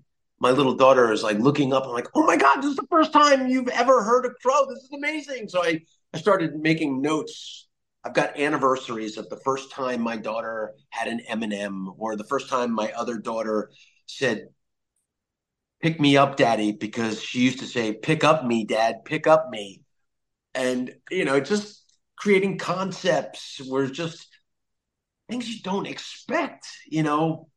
my 0.44 0.52
little 0.52 0.76
daughter 0.76 1.10
is 1.10 1.22
like 1.22 1.38
looking 1.38 1.72
up. 1.72 1.84
I'm 1.86 1.92
like, 1.92 2.08
"Oh 2.14 2.24
my 2.24 2.36
god, 2.36 2.56
this 2.60 2.70
is 2.70 2.76
the 2.76 2.86
first 2.90 3.12
time 3.12 3.48
you've 3.48 3.68
ever 3.68 4.02
heard 4.02 4.26
a 4.26 4.30
crow. 4.42 4.66
This 4.68 4.84
is 4.84 4.90
amazing!" 4.92 5.48
So 5.48 5.64
I 5.64 5.80
I 6.12 6.18
started 6.18 6.56
making 6.56 7.02
notes 7.02 7.64
I've 8.04 8.12
got 8.12 8.38
anniversaries 8.38 9.16
of 9.16 9.30
the 9.30 9.40
first 9.44 9.70
time 9.70 10.02
my 10.02 10.16
daughter 10.16 10.74
had 10.90 11.08
an 11.08 11.20
M&M 11.20 11.90
or 11.96 12.16
the 12.16 12.24
first 12.24 12.50
time 12.50 12.70
my 12.70 12.92
other 12.92 13.16
daughter 13.16 13.70
said, 14.06 14.48
pick 15.80 15.98
me 15.98 16.16
up, 16.18 16.36
daddy, 16.36 16.72
because 16.72 17.22
she 17.22 17.40
used 17.40 17.60
to 17.60 17.66
say, 17.66 17.94
pick 17.94 18.22
up 18.22 18.44
me, 18.44 18.64
dad, 18.66 19.06
pick 19.06 19.26
up 19.26 19.48
me. 19.50 19.82
And, 20.54 20.94
you 21.10 21.24
know, 21.24 21.40
just 21.40 21.82
creating 22.16 22.58
concepts 22.58 23.60
were 23.66 23.86
just 23.86 24.28
things 25.30 25.48
you 25.48 25.62
don't 25.62 25.86
expect, 25.86 26.68
you 26.86 27.02
know, 27.02 27.48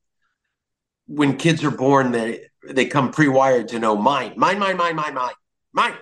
when 1.07 1.37
kids 1.37 1.63
are 1.63 1.71
born, 1.71 2.11
they, 2.11 2.45
they 2.69 2.85
come 2.85 3.11
pre-wired 3.11 3.69
to 3.69 3.79
know 3.79 3.95
mine, 3.95 4.33
mine, 4.35 4.59
mine, 4.59 4.77
mine, 4.77 4.95
mine, 4.95 5.13
mine, 5.13 5.33
mine. 5.73 5.93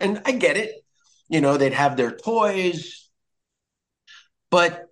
And 0.00 0.22
I 0.24 0.32
get 0.32 0.56
it. 0.56 0.72
You 1.28 1.40
know, 1.40 1.56
they'd 1.56 1.74
have 1.74 1.96
their 1.96 2.10
toys, 2.10 3.08
but 4.50 4.86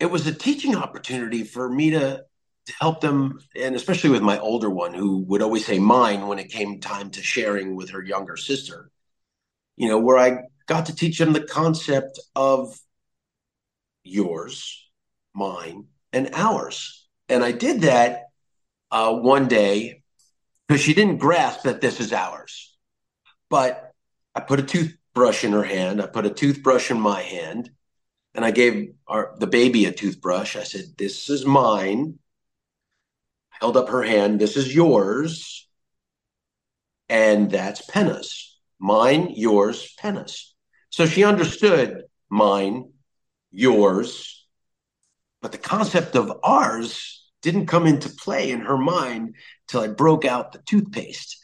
it 0.00 0.06
was 0.06 0.26
a 0.26 0.34
teaching 0.34 0.74
opportunity 0.74 1.44
for 1.44 1.68
me 1.68 1.90
to, 1.90 2.24
to 2.66 2.72
help 2.80 3.00
them, 3.00 3.38
and 3.54 3.76
especially 3.76 4.10
with 4.10 4.22
my 4.22 4.38
older 4.38 4.68
one, 4.68 4.94
who 4.94 5.18
would 5.28 5.42
always 5.42 5.64
say 5.64 5.78
mine 5.78 6.26
when 6.26 6.38
it 6.38 6.50
came 6.50 6.80
time 6.80 7.10
to 7.10 7.22
sharing 7.22 7.76
with 7.76 7.90
her 7.90 8.02
younger 8.02 8.36
sister. 8.36 8.90
You 9.76 9.88
know, 9.88 9.98
where 9.98 10.18
I 10.18 10.38
got 10.66 10.86
to 10.86 10.94
teach 10.94 11.18
them 11.18 11.32
the 11.32 11.42
concept 11.42 12.18
of 12.34 12.76
yours, 14.02 14.90
mine, 15.34 15.86
and 16.12 16.30
ours. 16.34 17.03
And 17.28 17.42
I 17.42 17.52
did 17.52 17.82
that 17.82 18.24
uh, 18.90 19.14
one 19.14 19.48
day 19.48 20.02
because 20.66 20.82
she 20.82 20.94
didn't 20.94 21.18
grasp 21.18 21.62
that 21.62 21.80
this 21.80 22.00
is 22.00 22.12
ours. 22.12 22.76
But 23.50 23.92
I 24.34 24.40
put 24.40 24.60
a 24.60 24.62
toothbrush 24.62 25.44
in 25.44 25.52
her 25.52 25.62
hand, 25.62 26.02
I 26.02 26.06
put 26.06 26.26
a 26.26 26.30
toothbrush 26.30 26.90
in 26.90 27.00
my 27.00 27.22
hand, 27.22 27.70
and 28.34 28.44
I 28.44 28.50
gave 28.50 28.94
our 29.06 29.34
the 29.38 29.46
baby 29.46 29.84
a 29.84 29.92
toothbrush. 29.92 30.56
I 30.56 30.64
said, 30.64 30.96
"This 30.98 31.30
is 31.30 31.44
mine." 31.46 32.18
I 33.52 33.56
held 33.60 33.76
up 33.76 33.88
her 33.88 34.02
hand. 34.02 34.40
This 34.40 34.56
is 34.56 34.74
yours. 34.74 35.68
And 37.08 37.50
that's 37.50 37.82
Penna's. 37.82 38.58
Mine, 38.80 39.32
yours, 39.34 39.94
Penna's. 39.98 40.54
So 40.90 41.06
she 41.06 41.24
understood 41.24 42.04
mine, 42.28 42.92
yours. 43.50 44.43
But 45.44 45.52
the 45.52 45.58
concept 45.58 46.16
of 46.16 46.32
ours 46.42 47.22
didn't 47.42 47.66
come 47.66 47.86
into 47.86 48.08
play 48.08 48.50
in 48.50 48.60
her 48.60 48.78
mind 48.78 49.34
till 49.68 49.82
I 49.82 49.88
broke 49.88 50.24
out 50.24 50.52
the 50.52 50.58
toothpaste 50.60 51.36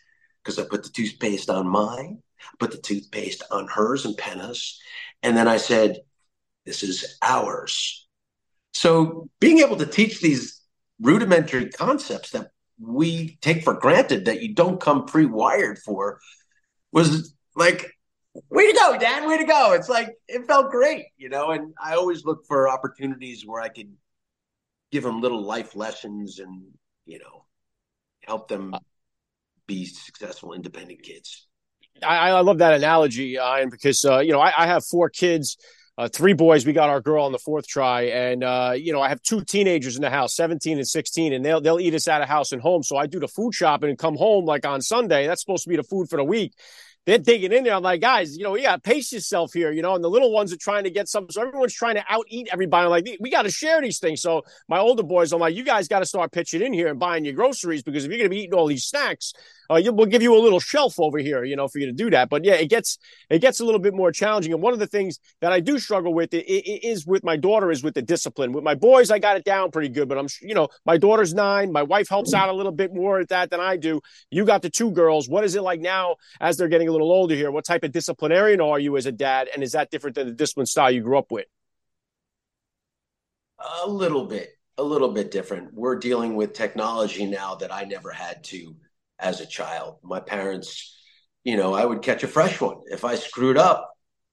because 0.42 0.59
I 0.59 0.62
put 0.62 0.85
the 0.85 0.88
toothpaste 0.88 1.50
on 1.50 1.69
mine, 1.69 2.23
put 2.59 2.71
the 2.71 2.78
toothpaste 2.78 3.42
on 3.50 3.69
hers 3.69 4.07
and 4.07 4.16
Penna's. 4.16 4.80
And 5.23 5.37
then 5.37 5.47
I 5.47 5.59
said, 5.59 5.99
This 6.64 6.83
is 6.83 7.19
ours. 7.21 8.09
So 8.73 9.28
being 9.38 9.59
able 9.59 9.76
to 9.76 9.85
teach 9.85 10.23
these 10.23 10.62
rudimentary 11.02 11.69
concepts 11.69 12.30
that 12.30 12.52
we 12.80 13.37
take 13.42 13.64
for 13.64 13.75
granted 13.75 14.25
that 14.25 14.40
you 14.40 14.54
don't 14.54 14.80
come 14.80 15.04
pre-wired 15.04 15.78
for 15.78 16.21
was 16.90 17.35
like 17.54 17.92
way 18.51 18.71
to 18.71 18.79
go 18.79 18.97
Dan, 18.99 19.29
way 19.29 19.39
to 19.39 19.45
go 19.45 19.73
it's 19.73 19.89
like 19.89 20.15
it 20.29 20.47
felt 20.47 20.71
great 20.71 21.07
you 21.17 21.29
know 21.29 21.51
and 21.51 21.73
i 21.83 21.95
always 21.95 22.25
look 22.25 22.47
for 22.47 22.69
opportunities 22.69 23.45
where 23.47 23.61
i 23.61 23.69
could 23.69 23.93
give 24.93 25.03
them 25.03 25.21
little 25.21 25.43
life 25.43 25.75
lessons 25.75 26.39
and 26.39 26.63
you 27.07 27.19
know 27.19 27.45
help 28.23 28.49
them 28.49 28.75
be 29.67 29.85
successful 29.85 30.53
independent 30.53 31.03
kids 31.03 31.49
i, 32.05 32.31
I 32.31 32.41
love 32.41 32.59
that 32.59 32.75
analogy 32.75 33.39
uh, 33.39 33.67
because 33.71 34.05
uh, 34.05 34.19
you 34.19 34.33
know 34.33 34.41
I, 34.41 34.53
I 34.57 34.67
have 34.67 34.85
four 34.85 35.11
kids 35.11 35.57
uh, 36.01 36.09
three 36.09 36.33
boys. 36.33 36.65
We 36.65 36.73
got 36.73 36.89
our 36.89 37.03
girl 37.03 37.25
on 37.27 37.33
the 37.33 37.39
fourth 37.39 37.67
try, 37.67 38.05
and 38.05 38.43
uh, 38.43 38.73
you 38.75 38.91
know 38.91 39.03
I 39.03 39.11
have 39.11 39.21
two 39.21 39.45
teenagers 39.45 39.97
in 39.97 40.03
the 40.03 40.09
house, 40.09 40.35
seventeen 40.35 40.79
and 40.79 40.89
sixteen, 40.89 41.35
and 41.35 41.45
they'll 41.45 41.61
they'll 41.61 41.79
eat 41.79 41.93
us 41.93 42.09
out 42.09 42.23
of 42.23 42.29
house 42.29 42.53
and 42.53 42.63
home. 42.63 42.83
So 42.83 42.97
I 42.97 43.07
do 43.07 43.21
the 43.21 43.29
food 43.29 43.53
shopping 43.53 43.91
and 43.91 43.99
come 43.99 44.17
home 44.17 44.47
like 44.47 44.65
on 44.65 44.81
Sunday. 44.81 45.27
That's 45.27 45.43
supposed 45.43 45.65
to 45.65 45.69
be 45.69 45.77
the 45.77 45.83
food 45.83 46.09
for 46.09 46.17
the 46.17 46.25
week. 46.25 46.55
They're 47.11 47.19
digging 47.19 47.52
in 47.52 47.64
there. 47.64 47.75
I'm 47.75 47.83
like, 47.83 48.00
guys, 48.00 48.37
you 48.37 48.45
know, 48.45 48.55
you 48.55 48.62
got 48.62 48.85
to 48.85 48.88
pace 48.88 49.12
yourself 49.12 49.52
here, 49.52 49.73
you 49.73 49.83
know. 49.83 49.97
And 49.97 50.05
the 50.05 50.09
little 50.09 50.31
ones 50.31 50.52
are 50.52 50.57
trying 50.57 50.85
to 50.85 50.90
get 50.90 51.09
something, 51.09 51.33
so 51.33 51.43
everyone's 51.43 51.75
trying 51.75 51.97
to 51.97 52.05
out 52.09 52.25
eat 52.29 52.49
everybody. 52.52 52.85
I'm 52.85 52.90
like, 52.90 53.17
we 53.19 53.31
got 53.31 53.43
to 53.43 53.50
share 53.50 53.81
these 53.81 53.99
things. 53.99 54.23
So 54.23 54.43
my 54.69 54.79
older 54.79 55.02
boys, 55.02 55.33
I'm 55.33 55.40
like, 55.40 55.57
you 55.57 55.64
guys 55.64 55.88
got 55.88 55.99
to 55.99 56.07
start 56.07 56.31
pitching 56.31 56.62
in 56.62 56.73
here 56.73 56.87
and 56.87 57.00
buying 57.00 57.25
your 57.25 57.35
groceries 57.35 57.83
because 57.83 58.05
if 58.05 58.12
you're 58.12 58.19
going 58.19 58.31
to 58.31 58.37
be 58.37 58.43
eating 58.43 58.55
all 58.55 58.69
these 58.69 58.85
snacks, 58.85 59.33
uh, 59.71 59.81
we'll 59.93 60.07
give 60.07 60.23
you 60.23 60.37
a 60.37 60.38
little 60.38 60.59
shelf 60.59 60.99
over 60.99 61.19
here, 61.19 61.45
you 61.45 61.55
know, 61.55 61.69
for 61.69 61.79
you 61.79 61.87
to 61.87 61.93
do 61.93 62.11
that. 62.11 62.29
But 62.29 62.45
yeah, 62.45 62.55
it 62.55 62.69
gets 62.69 62.99
it 63.29 63.38
gets 63.38 63.61
a 63.61 63.64
little 63.64 63.81
bit 63.81 63.95
more 63.95 64.11
challenging. 64.11 64.52
And 64.52 64.61
one 64.61 64.73
of 64.73 64.81
the 64.81 64.87
things 64.87 65.21
that 65.40 65.52
I 65.52 65.61
do 65.61 65.79
struggle 65.79 66.12
with 66.12 66.35
it, 66.35 66.45
it, 66.47 66.69
it 66.69 66.85
is 66.87 67.07
with 67.07 67.23
my 67.23 67.37
daughter 67.37 67.71
is 67.71 67.83
with 67.85 67.95
the 67.95 68.02
discipline. 68.02 68.52
With 68.52 68.64
my 68.64 68.75
boys, 68.75 69.12
I 69.12 69.21
got 69.21 69.37
it 69.37 69.45
down 69.45 69.71
pretty 69.71 69.88
good. 69.88 70.09
But 70.09 70.19
I'm, 70.19 70.26
you 70.43 70.55
know, 70.55 70.69
my 70.85 70.97
daughter's 70.97 71.35
nine. 71.35 71.71
My 71.71 71.85
wife 71.85 72.09
helps 72.09 72.35
out 72.35 72.49
a 72.49 72.52
little 72.52 72.73
bit 72.73 72.93
more 72.93 73.21
at 73.21 73.29
that 73.29 73.50
than 73.50 73.61
I 73.61 73.76
do. 73.76 74.00
You 74.31 74.45
got 74.45 74.62
the 74.62 74.71
two 74.71 74.90
girls. 74.90 75.29
What 75.29 75.45
is 75.45 75.55
it 75.55 75.62
like 75.62 75.81
now 75.81 76.17
as 76.40 76.57
they're 76.57 76.69
getting 76.69 76.88
a 76.88 76.93
little 76.93 77.00
older 77.09 77.35
here? 77.35 77.50
What 77.50 77.64
type 77.64 77.85
of 77.85 77.92
disciplinarian 77.92 78.61
are 78.61 78.78
you 78.78 78.97
as 78.97 79.07
a 79.07 79.12
dad? 79.12 79.49
And 79.52 79.62
is 79.62 79.73
that 79.73 79.90
different 79.90 80.16
than 80.16 80.26
the 80.26 80.33
discipline 80.33 80.66
style 80.66 80.90
you 80.90 81.02
grew 81.02 81.19
up 81.19 81.30
with? 81.30 81.47
A 83.83 83.88
little 83.88 84.25
bit, 84.25 84.50
a 84.78 84.83
little 84.83 85.12
bit 85.12 85.30
different. 85.30 85.75
We're 85.75 85.99
dealing 85.99 86.35
with 86.35 86.52
technology 86.52 87.26
now 87.26 87.57
that 87.57 87.73
I 87.73 87.85
never 87.85 88.11
had 88.11 88.42
to 88.45 88.76
as 89.19 89.40
a 89.40 89.47
child. 89.47 89.97
My 90.02 90.21
parents, 90.21 90.99
you 91.45 91.57
know, 91.57 91.75
I 91.75 91.85
would 91.85 92.02
catch 92.02 92.23
a 92.23 92.28
fresh 92.28 92.61
one. 92.61 92.78
If 92.87 93.04
I 93.04 93.16
screwed 93.16 93.59
up 93.59 93.92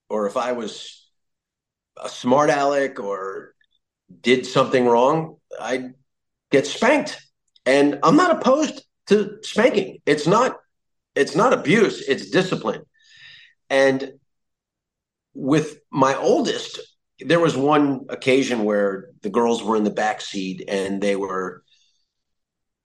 or 0.09 0.27
if 0.27 0.38
I 0.38 0.53
was 0.53 1.05
a 2.01 2.09
smart 2.09 2.50
aleck 2.50 3.00
or 3.00 3.53
did 4.21 4.45
something 4.45 4.86
wrong, 4.86 5.38
I'd 5.59 5.93
get 6.51 6.65
spanked. 6.67 7.19
And 7.65 8.00
I'm 8.03 8.15
not 8.15 8.38
opposed 8.38 8.83
to 9.07 9.39
spanking. 9.41 10.00
It's 10.05 10.27
not 10.27 10.56
it's 11.17 11.36
not 11.36 11.53
abuse, 11.53 12.01
it's 12.07 12.29
discipline. 12.29 12.83
And 13.69 14.13
with 15.33 15.79
my 15.91 16.15
oldest, 16.15 16.79
there 17.19 17.39
was 17.39 17.55
one 17.57 18.05
occasion 18.09 18.63
where 18.63 19.09
the 19.21 19.29
girls 19.29 19.63
were 19.63 19.75
in 19.75 19.83
the 19.83 19.89
back 19.89 20.21
seat 20.21 20.63
and 20.67 21.01
they 21.01 21.15
were 21.15 21.63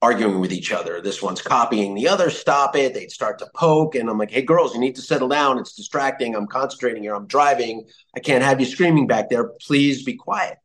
arguing 0.02 0.40
with 0.40 0.52
each 0.52 0.72
other. 0.72 1.00
This 1.00 1.22
one's 1.22 1.40
copying 1.40 1.94
the 1.94 2.08
other. 2.08 2.28
Stop 2.28 2.74
it. 2.74 2.92
They'd 2.92 3.12
start 3.12 3.38
to 3.38 3.46
poke. 3.54 3.94
And 3.94 4.10
I'm 4.10 4.18
like, 4.18 4.32
hey, 4.32 4.42
girls, 4.42 4.74
you 4.74 4.80
need 4.80 4.96
to 4.96 5.02
settle 5.02 5.28
down. 5.28 5.58
It's 5.58 5.74
distracting. 5.74 6.34
I'm 6.34 6.48
concentrating 6.48 7.04
here. 7.04 7.14
I'm 7.14 7.26
driving. 7.26 7.86
I 8.16 8.20
can't 8.20 8.42
have 8.42 8.58
you 8.58 8.66
screaming 8.66 9.06
back 9.06 9.30
there. 9.30 9.50
Please 9.60 10.02
be 10.02 10.14
quiet. 10.14 10.58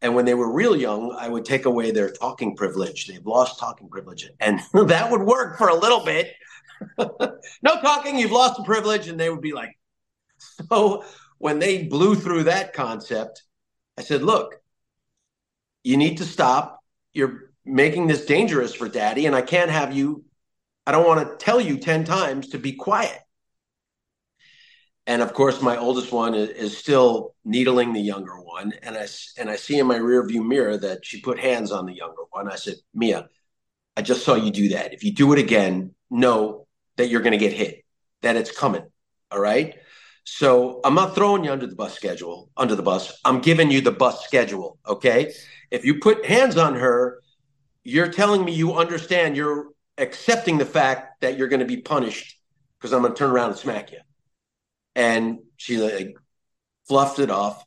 And 0.00 0.14
when 0.14 0.24
they 0.24 0.34
were 0.34 0.52
real 0.52 0.76
young, 0.76 1.14
I 1.18 1.28
would 1.28 1.44
take 1.44 1.66
away 1.66 1.90
their 1.90 2.10
talking 2.10 2.56
privilege. 2.56 3.06
They've 3.06 3.24
lost 3.24 3.58
talking 3.58 3.88
privilege. 3.88 4.30
And 4.40 4.60
that 4.88 5.10
would 5.10 5.22
work 5.22 5.58
for 5.58 5.68
a 5.68 5.74
little 5.74 6.04
bit. 6.04 6.32
No 6.98 7.80
talking, 7.80 8.18
you've 8.18 8.32
lost 8.32 8.56
the 8.56 8.64
privilege. 8.64 9.08
And 9.08 9.18
they 9.18 9.30
would 9.30 9.40
be 9.40 9.52
like, 9.52 9.76
so 10.38 11.04
when 11.38 11.58
they 11.58 11.84
blew 11.84 12.14
through 12.14 12.44
that 12.44 12.72
concept, 12.72 13.42
I 13.98 14.02
said, 14.02 14.22
look, 14.22 14.56
you 15.82 15.96
need 15.96 16.18
to 16.18 16.24
stop. 16.24 16.80
You're 17.12 17.50
making 17.64 18.06
this 18.06 18.26
dangerous 18.26 18.74
for 18.74 18.88
daddy 18.88 19.26
and 19.26 19.34
I 19.34 19.42
can't 19.42 19.70
have 19.70 19.94
you 19.96 20.24
I 20.86 20.92
don't 20.92 21.06
want 21.06 21.26
to 21.26 21.42
tell 21.42 21.60
you 21.60 21.78
10 21.78 22.04
times 22.04 22.48
to 22.48 22.58
be 22.58 22.72
quiet. 22.72 23.18
And 25.06 25.22
of 25.22 25.32
course 25.32 25.62
my 25.62 25.76
oldest 25.76 26.12
one 26.12 26.34
is, 26.34 26.50
is, 26.50 26.76
still 26.76 27.34
needling 27.44 27.92
the 27.92 28.00
younger 28.00 28.38
one 28.40 28.72
and 28.82 28.96
I 28.96 29.06
and 29.38 29.50
I 29.50 29.56
see 29.56 29.78
in 29.78 29.86
my 29.86 29.98
rearview 29.98 30.46
mirror 30.46 30.76
that 30.78 31.04
she 31.04 31.20
put 31.20 31.38
hands 31.38 31.72
on 31.72 31.86
the 31.86 31.94
younger 31.94 32.22
one. 32.30 32.50
I 32.50 32.56
said, 32.56 32.76
"Mia, 32.94 33.28
I 33.96 34.02
just 34.02 34.24
saw 34.24 34.34
you 34.34 34.50
do 34.50 34.70
that. 34.70 34.92
If 34.92 35.04
you 35.04 35.12
do 35.12 35.32
it 35.32 35.38
again, 35.38 35.94
know 36.10 36.63
that 36.96 37.08
you're 37.08 37.22
going 37.22 37.32
to 37.32 37.38
get 37.38 37.52
hit. 37.52 37.84
That 38.22 38.36
it's 38.36 38.50
coming. 38.50 38.84
All 39.30 39.40
right? 39.40 39.74
So 40.24 40.80
I'm 40.84 40.94
not 40.94 41.14
throwing 41.14 41.44
you 41.44 41.52
under 41.52 41.66
the 41.66 41.76
bus 41.76 41.94
schedule, 41.94 42.50
under 42.56 42.74
the 42.74 42.82
bus. 42.82 43.20
I'm 43.24 43.40
giving 43.40 43.70
you 43.70 43.80
the 43.82 43.92
bus 43.92 44.24
schedule, 44.24 44.78
okay? 44.86 45.34
If 45.70 45.84
you 45.84 46.00
put 46.00 46.24
hands 46.24 46.56
on 46.56 46.76
her, 46.76 47.20
you're 47.82 48.08
telling 48.08 48.44
me 48.44 48.52
you 48.54 48.74
understand 48.74 49.36
you're 49.36 49.68
accepting 49.98 50.56
the 50.58 50.64
fact 50.64 51.20
that 51.20 51.36
you're 51.36 51.48
going 51.48 51.60
to 51.60 51.66
be 51.66 51.76
punished 51.76 52.38
because 52.78 52.92
I'm 52.92 53.02
going 53.02 53.12
to 53.12 53.18
turn 53.18 53.30
around 53.30 53.50
and 53.50 53.58
smack 53.58 53.92
you. 53.92 53.98
And 54.94 55.40
she 55.56 55.76
like 55.76 56.16
fluffed 56.88 57.18
it 57.18 57.30
off. 57.30 57.64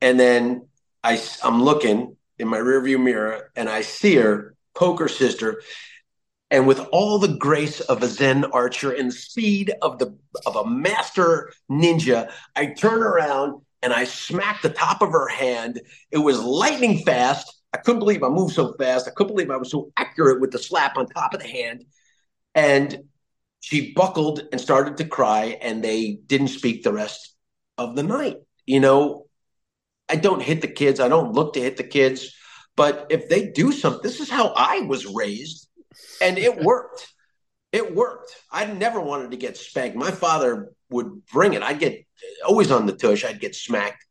And 0.00 0.18
then 0.18 0.68
I, 1.02 1.20
I'm 1.42 1.62
looking 1.62 2.16
in 2.38 2.48
my 2.48 2.58
rearview 2.58 3.02
mirror 3.02 3.50
and 3.56 3.68
I 3.68 3.82
see 3.82 4.16
her 4.16 4.54
poke 4.74 5.00
her 5.00 5.08
sister. 5.08 5.62
And 6.50 6.66
with 6.66 6.80
all 6.90 7.18
the 7.18 7.36
grace 7.36 7.80
of 7.80 8.02
a 8.02 8.08
Zen 8.08 8.44
archer 8.46 8.90
and 8.90 9.10
the 9.10 9.14
speed 9.14 9.72
of 9.82 9.98
the 9.98 10.16
of 10.46 10.56
a 10.56 10.68
master 10.68 11.52
ninja, 11.70 12.30
I 12.56 12.66
turn 12.66 13.02
around 13.02 13.62
and 13.82 13.92
I 13.92 14.04
smack 14.04 14.62
the 14.62 14.70
top 14.70 15.00
of 15.00 15.12
her 15.12 15.28
hand. 15.28 15.80
It 16.10 16.18
was 16.18 16.42
lightning 16.42 16.98
fast 17.04 17.60
I 17.72 17.78
couldn't 17.78 18.00
believe 18.00 18.22
I 18.22 18.28
moved 18.28 18.54
so 18.54 18.72
fast. 18.74 19.06
I 19.06 19.12
couldn't 19.12 19.34
believe 19.34 19.50
I 19.50 19.56
was 19.56 19.70
so 19.70 19.92
accurate 19.96 20.40
with 20.40 20.50
the 20.50 20.58
slap 20.58 20.96
on 20.96 21.06
top 21.06 21.34
of 21.34 21.40
the 21.40 21.48
hand. 21.48 21.84
And 22.54 23.04
she 23.60 23.92
buckled 23.92 24.42
and 24.50 24.60
started 24.60 24.96
to 24.96 25.04
cry, 25.04 25.58
and 25.60 25.84
they 25.84 26.18
didn't 26.26 26.48
speak 26.48 26.82
the 26.82 26.92
rest 26.92 27.34
of 27.78 27.94
the 27.94 28.02
night. 28.02 28.38
You 28.66 28.80
know, 28.80 29.26
I 30.08 30.16
don't 30.16 30.42
hit 30.42 30.62
the 30.62 30.68
kids, 30.68 30.98
I 30.98 31.08
don't 31.08 31.32
look 31.32 31.54
to 31.54 31.60
hit 31.60 31.76
the 31.76 31.84
kids. 31.84 32.34
But 32.76 33.06
if 33.10 33.28
they 33.28 33.50
do 33.50 33.72
something, 33.72 34.00
this 34.02 34.20
is 34.20 34.30
how 34.30 34.52
I 34.56 34.80
was 34.80 35.06
raised, 35.06 35.68
and 36.20 36.38
it 36.38 36.62
worked. 36.62 37.12
It 37.72 37.94
worked. 37.94 38.34
I 38.50 38.66
never 38.66 39.00
wanted 39.00 39.30
to 39.30 39.36
get 39.36 39.56
spanked. 39.56 39.96
My 39.96 40.10
father 40.10 40.72
would 40.90 41.24
bring 41.26 41.54
it. 41.54 41.62
I'd 41.62 41.78
get 41.78 42.04
always 42.46 42.70
on 42.70 42.86
the 42.86 42.92
tush. 42.92 43.24
I'd 43.24 43.40
get 43.40 43.54
smacked. 43.54 44.04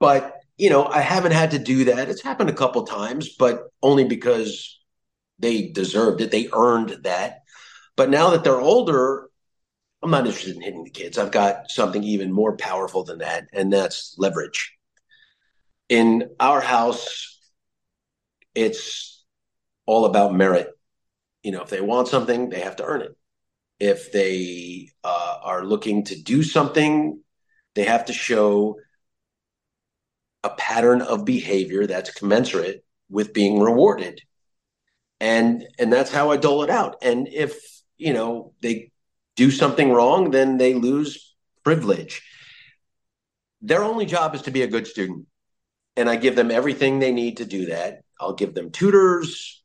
But 0.00 0.36
you 0.56 0.70
know, 0.70 0.84
I 0.84 1.00
haven't 1.00 1.32
had 1.32 1.52
to 1.52 1.58
do 1.58 1.84
that. 1.84 2.08
It's 2.08 2.22
happened 2.22 2.50
a 2.50 2.54
couple 2.54 2.84
times, 2.84 3.36
but 3.38 3.64
only 3.82 4.04
because 4.04 4.80
they 5.38 5.68
deserved 5.68 6.20
it. 6.20 6.30
They 6.30 6.48
earned 6.52 7.04
that. 7.04 7.40
But 7.96 8.10
now 8.10 8.30
that 8.30 8.44
they're 8.44 8.60
older, 8.60 9.28
I'm 10.02 10.10
not 10.10 10.26
interested 10.26 10.56
in 10.56 10.62
hitting 10.62 10.84
the 10.84 10.90
kids. 10.90 11.18
I've 11.18 11.30
got 11.30 11.70
something 11.70 12.02
even 12.02 12.32
more 12.32 12.56
powerful 12.56 13.04
than 13.04 13.18
that, 13.18 13.44
and 13.52 13.72
that's 13.72 14.14
leverage. 14.18 14.72
In 15.88 16.30
our 16.40 16.60
house, 16.60 17.38
it's 18.54 19.24
all 19.86 20.04
about 20.04 20.34
merit. 20.34 20.70
You 21.42 21.52
know, 21.52 21.62
if 21.62 21.70
they 21.70 21.80
want 21.80 22.08
something, 22.08 22.50
they 22.50 22.60
have 22.60 22.76
to 22.76 22.84
earn 22.84 23.02
it. 23.02 23.16
If 23.80 24.12
they 24.12 24.90
uh, 25.02 25.38
are 25.42 25.64
looking 25.64 26.04
to 26.04 26.20
do 26.20 26.42
something, 26.42 27.20
they 27.74 27.84
have 27.84 28.06
to 28.06 28.12
show 28.12 28.76
a 30.44 30.50
pattern 30.50 31.02
of 31.02 31.24
behavior 31.24 31.86
that's 31.86 32.10
commensurate 32.10 32.84
with 33.08 33.32
being 33.32 33.60
rewarded. 33.60 34.20
And 35.20 35.64
and 35.78 35.92
that's 35.92 36.10
how 36.10 36.30
i 36.30 36.36
dole 36.36 36.64
it 36.64 36.70
out. 36.70 36.96
And 37.02 37.28
if 37.28 37.60
you 37.96 38.12
know 38.12 38.54
they 38.60 38.90
do 39.36 39.50
something 39.50 39.92
wrong 39.92 40.30
then 40.30 40.58
they 40.58 40.74
lose 40.74 41.34
privilege. 41.64 42.22
Their 43.60 43.84
only 43.84 44.06
job 44.06 44.34
is 44.34 44.42
to 44.42 44.50
be 44.50 44.62
a 44.62 44.66
good 44.66 44.86
student. 44.86 45.26
And 45.96 46.08
i 46.08 46.16
give 46.16 46.34
them 46.34 46.50
everything 46.50 46.98
they 46.98 47.12
need 47.12 47.36
to 47.36 47.44
do 47.44 47.66
that. 47.66 48.02
I'll 48.18 48.34
give 48.34 48.54
them 48.54 48.70
tutors. 48.70 49.62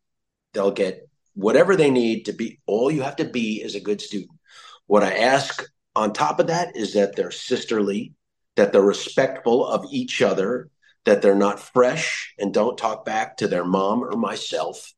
They'll 0.53 0.71
get 0.71 1.06
whatever 1.37 1.75
they 1.75 1.91
need 1.91 2.25
to 2.25 2.33
be. 2.33 2.59
All 2.65 2.89
you 2.89 3.03
have 3.03 3.17
to 3.17 3.25
be 3.25 3.61
is 3.61 3.75
a 3.75 3.79
good 3.79 4.01
student. 4.01 4.31
What 4.87 5.03
I 5.03 5.13
ask 5.13 5.63
on 5.95 6.11
top 6.11 6.39
of 6.39 6.47
that 6.47 6.75
is 6.75 6.93
that 6.93 7.15
they're 7.15 7.31
sisterly, 7.31 8.13
that 8.55 8.73
they're 8.73 8.81
respectful 8.81 9.65
of 9.65 9.85
each 9.91 10.23
other, 10.23 10.69
that 11.05 11.21
they're 11.21 11.35
not 11.35 11.59
fresh 11.59 12.33
and 12.39 12.53
don't 12.53 12.77
talk 12.77 13.05
back 13.05 13.37
to 13.37 13.47
their 13.47 13.63
mom 13.63 14.03
or 14.03 14.17
myself. 14.17 14.91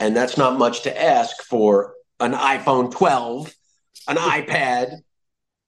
And 0.00 0.16
that's 0.16 0.36
not 0.36 0.58
much 0.58 0.82
to 0.82 1.02
ask 1.02 1.40
for 1.44 1.94
an 2.18 2.32
iPhone 2.32 2.90
12, 2.90 3.54
an 4.08 4.16
iPad, 4.16 4.96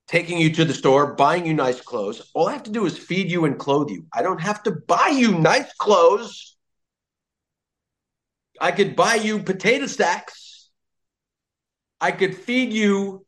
taking 0.08 0.38
you 0.38 0.52
to 0.54 0.64
the 0.64 0.74
store, 0.74 1.14
buying 1.14 1.46
you 1.46 1.54
nice 1.54 1.80
clothes. 1.80 2.28
All 2.34 2.48
I 2.48 2.52
have 2.52 2.64
to 2.64 2.72
do 2.72 2.86
is 2.86 2.98
feed 2.98 3.30
you 3.30 3.44
and 3.44 3.56
clothe 3.56 3.90
you. 3.90 4.06
I 4.12 4.22
don't 4.22 4.40
have 4.40 4.64
to 4.64 4.72
buy 4.72 5.12
you 5.14 5.38
nice 5.38 5.72
clothes. 5.74 6.56
I 8.62 8.70
could 8.70 8.94
buy 8.94 9.16
you 9.16 9.40
potato 9.40 9.86
stacks. 9.86 10.70
I 12.00 12.12
could 12.12 12.36
feed 12.36 12.72
you 12.72 13.26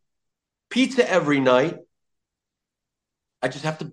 pizza 0.70 1.10
every 1.10 1.40
night. 1.40 1.78
I 3.42 3.48
just 3.48 3.64
have 3.64 3.78
to 3.78 3.92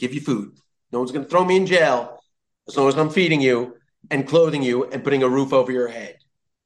give 0.00 0.12
you 0.12 0.20
food. 0.20 0.58
No 0.90 0.98
one's 0.98 1.12
going 1.12 1.24
to 1.24 1.30
throw 1.30 1.44
me 1.44 1.56
in 1.56 1.66
jail 1.66 2.18
as 2.66 2.76
long 2.76 2.88
as 2.88 2.98
I'm 2.98 3.10
feeding 3.10 3.40
you 3.40 3.76
and 4.10 4.26
clothing 4.26 4.64
you 4.64 4.84
and 4.86 5.04
putting 5.04 5.22
a 5.22 5.28
roof 5.28 5.52
over 5.52 5.70
your 5.70 5.86
head. 5.86 6.18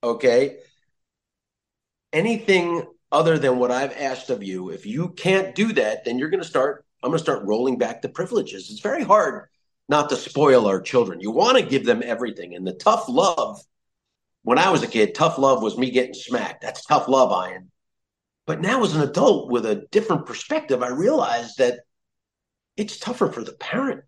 Okay. 0.02 0.60
Anything 2.10 2.84
other 3.12 3.38
than 3.38 3.58
what 3.58 3.70
I've 3.70 3.94
asked 3.98 4.30
of 4.30 4.42
you, 4.42 4.70
if 4.70 4.86
you 4.86 5.10
can't 5.10 5.54
do 5.54 5.74
that, 5.74 6.06
then 6.06 6.18
you're 6.18 6.30
going 6.30 6.42
to 6.42 6.48
start. 6.48 6.86
I'm 7.02 7.10
going 7.10 7.18
to 7.18 7.22
start 7.22 7.44
rolling 7.44 7.76
back 7.76 8.00
the 8.00 8.08
privileges. 8.08 8.70
It's 8.70 8.80
very 8.80 9.04
hard 9.04 9.48
not 9.90 10.08
to 10.08 10.16
spoil 10.16 10.66
our 10.66 10.80
children. 10.80 11.20
You 11.20 11.32
want 11.32 11.58
to 11.58 11.62
give 11.62 11.84
them 11.84 12.02
everything. 12.02 12.54
And 12.54 12.66
the 12.66 12.72
tough 12.72 13.10
love, 13.10 13.60
when 14.46 14.58
I 14.58 14.70
was 14.70 14.84
a 14.84 14.86
kid, 14.86 15.12
tough 15.12 15.38
love 15.38 15.60
was 15.60 15.76
me 15.76 15.90
getting 15.90 16.14
smacked. 16.14 16.62
That's 16.62 16.86
tough 16.86 17.08
love, 17.08 17.50
Ian. 17.50 17.72
But 18.46 18.60
now, 18.60 18.84
as 18.84 18.94
an 18.94 19.02
adult 19.02 19.50
with 19.50 19.66
a 19.66 19.88
different 19.90 20.24
perspective, 20.24 20.84
I 20.84 20.90
realize 20.90 21.56
that 21.56 21.80
it's 22.76 22.96
tougher 22.96 23.26
for 23.26 23.42
the 23.42 23.54
parent. 23.54 24.04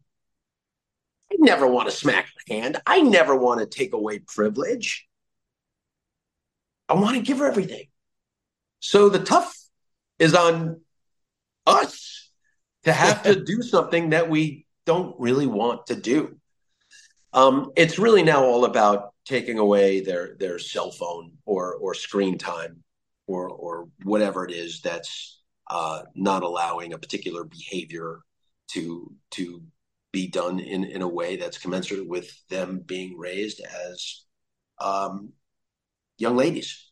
I 1.33 1.35
never 1.41 1.67
want 1.67 1.91
to 1.91 1.97
smack 1.97 2.29
the 2.47 2.55
hand. 2.55 2.81
I 2.87 3.01
never 3.01 3.35
want 3.35 3.59
to 3.59 3.67
take 3.67 3.93
away 3.93 4.21
privilege. 4.21 5.09
I 6.89 6.95
want 6.95 7.17
to 7.17 7.23
give 7.23 7.39
her 7.39 7.49
everything. 7.49 7.89
So 8.79 9.09
the 9.09 9.19
tough 9.19 9.53
is 10.21 10.37
on 10.37 10.83
us 11.67 12.31
to 12.85 12.93
have 12.93 13.25
to 13.25 13.35
do 13.45 13.61
something 13.61 14.11
that 14.11 14.31
we 14.31 14.67
don't 14.87 15.19
really 15.19 15.49
want 15.49 15.89
to 15.89 15.97
do. 15.97 16.37
Um, 17.33 17.73
it's 17.75 17.99
really 17.99 18.23
now 18.23 18.45
all 18.45 18.65
about 18.65 19.15
taking 19.29 19.59
away 19.59 20.01
their 20.01 20.37
their 20.39 20.59
cell 20.59 20.91
phone 20.91 21.33
or 21.45 21.75
or 21.75 21.95
screen 21.95 22.39
time 22.39 22.83
or 23.27 23.49
or 23.49 23.89
whatever 24.03 24.45
it 24.45 24.51
is 24.51 24.81
that's 24.81 25.43
uh, 25.71 26.03
not 26.15 26.43
allowing 26.43 26.93
a 26.93 26.99
particular 26.99 27.45
behavior 27.45 28.21
to 28.69 29.15
to 29.31 29.63
be 30.13 30.27
done 30.27 30.59
in 30.59 30.83
in 30.85 31.03
a 31.03 31.09
way 31.09 31.37
that's 31.37 31.59
commensurate 31.59 32.09
with 32.09 32.31
them 32.49 32.83
being 32.87 33.19
raised 33.19 33.61
as 33.61 34.25
um, 34.81 35.33
young 36.17 36.37
ladies. 36.37 36.88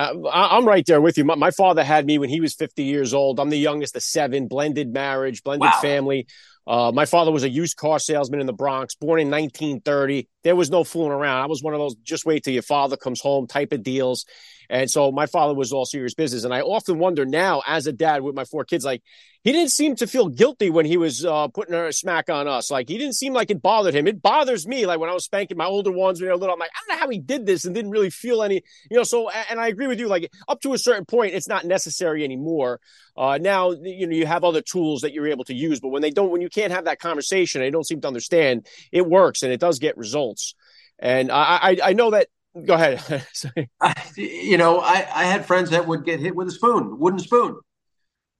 Uh, 0.00 0.30
I'm 0.32 0.66
right 0.66 0.84
there 0.86 1.00
with 1.00 1.18
you. 1.18 1.24
My, 1.24 1.34
my, 1.34 1.50
father 1.50 1.84
had 1.84 2.06
me 2.06 2.18
when 2.18 2.30
he 2.30 2.40
was 2.40 2.54
50 2.54 2.84
years 2.84 3.12
old. 3.12 3.38
I'm 3.38 3.50
the 3.50 3.58
youngest 3.58 3.94
of 3.96 4.02
seven, 4.02 4.48
blended 4.48 4.90
marriage, 4.90 5.42
blended 5.42 5.68
wow. 5.72 5.80
family. 5.82 6.26
Uh, 6.66 6.90
my 6.90 7.04
father 7.04 7.30
was 7.30 7.42
a 7.42 7.50
used 7.50 7.76
car 7.76 7.98
salesman 7.98 8.40
in 8.40 8.46
the 8.46 8.54
Bronx, 8.54 8.94
born 8.94 9.20
in 9.20 9.30
1930. 9.30 10.26
There 10.42 10.56
was 10.56 10.70
no 10.70 10.84
fooling 10.84 11.12
around. 11.12 11.42
I 11.42 11.46
was 11.46 11.62
one 11.62 11.74
of 11.74 11.80
those 11.80 11.96
just 11.96 12.24
wait 12.24 12.44
till 12.44 12.54
your 12.54 12.62
father 12.62 12.96
comes 12.96 13.20
home 13.20 13.46
type 13.46 13.72
of 13.72 13.82
deals. 13.82 14.24
And 14.70 14.88
so 14.88 15.10
my 15.10 15.26
father 15.26 15.52
was 15.52 15.72
all 15.72 15.84
serious 15.84 16.14
business. 16.14 16.44
And 16.44 16.54
I 16.54 16.60
often 16.60 17.00
wonder 17.00 17.26
now, 17.26 17.60
as 17.66 17.88
a 17.88 17.92
dad 17.92 18.22
with 18.22 18.36
my 18.36 18.44
four 18.44 18.64
kids, 18.64 18.84
like 18.84 19.02
he 19.42 19.50
didn't 19.50 19.72
seem 19.72 19.96
to 19.96 20.06
feel 20.06 20.28
guilty 20.28 20.70
when 20.70 20.86
he 20.86 20.96
was 20.96 21.24
uh, 21.24 21.48
putting 21.48 21.74
a 21.74 21.92
smack 21.92 22.30
on 22.30 22.46
us. 22.46 22.70
Like 22.70 22.88
he 22.88 22.96
didn't 22.96 23.16
seem 23.16 23.32
like 23.32 23.50
it 23.50 23.60
bothered 23.60 23.94
him. 23.94 24.06
It 24.06 24.22
bothers 24.22 24.68
me. 24.68 24.86
Like 24.86 25.00
when 25.00 25.10
I 25.10 25.12
was 25.12 25.24
spanking 25.24 25.56
my 25.56 25.64
older 25.64 25.90
ones 25.90 26.20
when 26.20 26.28
they 26.28 26.32
were 26.32 26.38
little, 26.38 26.54
I'm 26.54 26.60
like, 26.60 26.70
I 26.70 26.78
don't 26.86 26.96
know 26.96 27.02
how 27.02 27.10
he 27.10 27.18
did 27.18 27.46
this 27.46 27.64
and 27.64 27.74
didn't 27.74 27.90
really 27.90 28.10
feel 28.10 28.44
any, 28.44 28.62
you 28.88 28.96
know. 28.96 29.02
So, 29.02 29.28
and 29.28 29.58
I 29.58 29.66
agree 29.66 29.88
with 29.88 29.98
you. 29.98 30.06
Like 30.06 30.30
up 30.46 30.60
to 30.60 30.72
a 30.72 30.78
certain 30.78 31.04
point, 31.04 31.34
it's 31.34 31.48
not 31.48 31.64
necessary 31.64 32.22
anymore. 32.22 32.80
Uh, 33.16 33.38
now, 33.40 33.72
you 33.72 34.06
know, 34.06 34.14
you 34.14 34.26
have 34.26 34.44
other 34.44 34.62
tools 34.62 35.00
that 35.00 35.12
you're 35.12 35.26
able 35.26 35.44
to 35.44 35.54
use, 35.54 35.80
but 35.80 35.88
when 35.88 36.00
they 36.00 36.10
don't, 36.12 36.30
when 36.30 36.42
you 36.42 36.48
can't 36.48 36.72
have 36.72 36.84
that 36.84 37.00
conversation, 37.00 37.60
they 37.60 37.70
don't 37.70 37.86
seem 37.86 38.00
to 38.02 38.08
understand. 38.08 38.68
It 38.92 39.04
works 39.04 39.42
and 39.42 39.52
it 39.52 39.58
does 39.58 39.80
get 39.80 39.96
results. 39.96 40.54
And 41.00 41.32
I, 41.32 41.58
I, 41.62 41.76
I 41.82 41.92
know 41.94 42.12
that 42.12 42.28
Go 42.64 42.74
ahead. 42.74 43.24
I, 43.80 43.94
you 44.16 44.58
know, 44.58 44.80
I, 44.80 45.06
I 45.14 45.24
had 45.24 45.46
friends 45.46 45.70
that 45.70 45.86
would 45.86 46.04
get 46.04 46.20
hit 46.20 46.34
with 46.34 46.48
a 46.48 46.52
spoon, 46.52 46.98
wooden 46.98 47.20
spoon. 47.20 47.58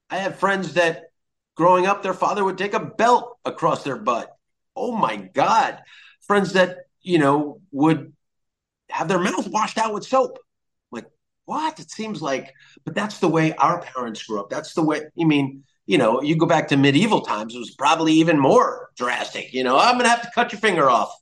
I 0.09 0.17
had 0.17 0.37
friends 0.37 0.73
that 0.73 1.05
growing 1.55 1.85
up, 1.85 2.03
their 2.03 2.13
father 2.13 2.43
would 2.43 2.57
take 2.57 2.73
a 2.73 2.85
belt 2.85 3.37
across 3.45 3.83
their 3.83 3.97
butt. 3.97 4.29
Oh 4.75 4.91
my 4.91 5.17
God. 5.17 5.79
Friends 6.21 6.53
that, 6.53 6.77
you 7.01 7.19
know, 7.19 7.61
would 7.71 8.13
have 8.89 9.07
their 9.07 9.19
mouth 9.19 9.47
washed 9.47 9.77
out 9.77 9.93
with 9.93 10.05
soap. 10.05 10.39
Like, 10.91 11.05
what? 11.45 11.79
It 11.79 11.91
seems 11.91 12.21
like, 12.21 12.53
but 12.85 12.95
that's 12.95 13.19
the 13.19 13.29
way 13.29 13.53
our 13.53 13.81
parents 13.81 14.23
grew 14.23 14.39
up. 14.39 14.49
That's 14.49 14.73
the 14.73 14.83
way, 14.83 15.01
I 15.19 15.23
mean, 15.23 15.63
you 15.85 15.97
know, 15.97 16.21
you 16.21 16.35
go 16.37 16.45
back 16.45 16.69
to 16.69 16.77
medieval 16.77 17.21
times, 17.21 17.55
it 17.55 17.59
was 17.59 17.75
probably 17.75 18.13
even 18.13 18.39
more 18.39 18.89
drastic. 18.97 19.53
You 19.53 19.63
know, 19.63 19.77
I'm 19.77 19.93
going 19.95 20.05
to 20.05 20.09
have 20.09 20.23
to 20.23 20.31
cut 20.35 20.51
your 20.51 20.61
finger 20.61 20.89
off. 20.89 21.13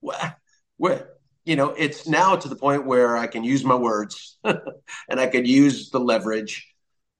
What? 0.00 0.36
What? 0.78 1.15
You 1.46 1.54
know, 1.54 1.70
it's 1.70 2.08
now 2.08 2.34
to 2.34 2.48
the 2.48 2.56
point 2.56 2.84
where 2.86 3.16
I 3.16 3.28
can 3.28 3.44
use 3.44 3.64
my 3.64 3.76
words 3.76 4.36
and 4.44 5.20
I 5.20 5.28
could 5.28 5.46
use 5.46 5.90
the 5.90 6.00
leverage. 6.00 6.66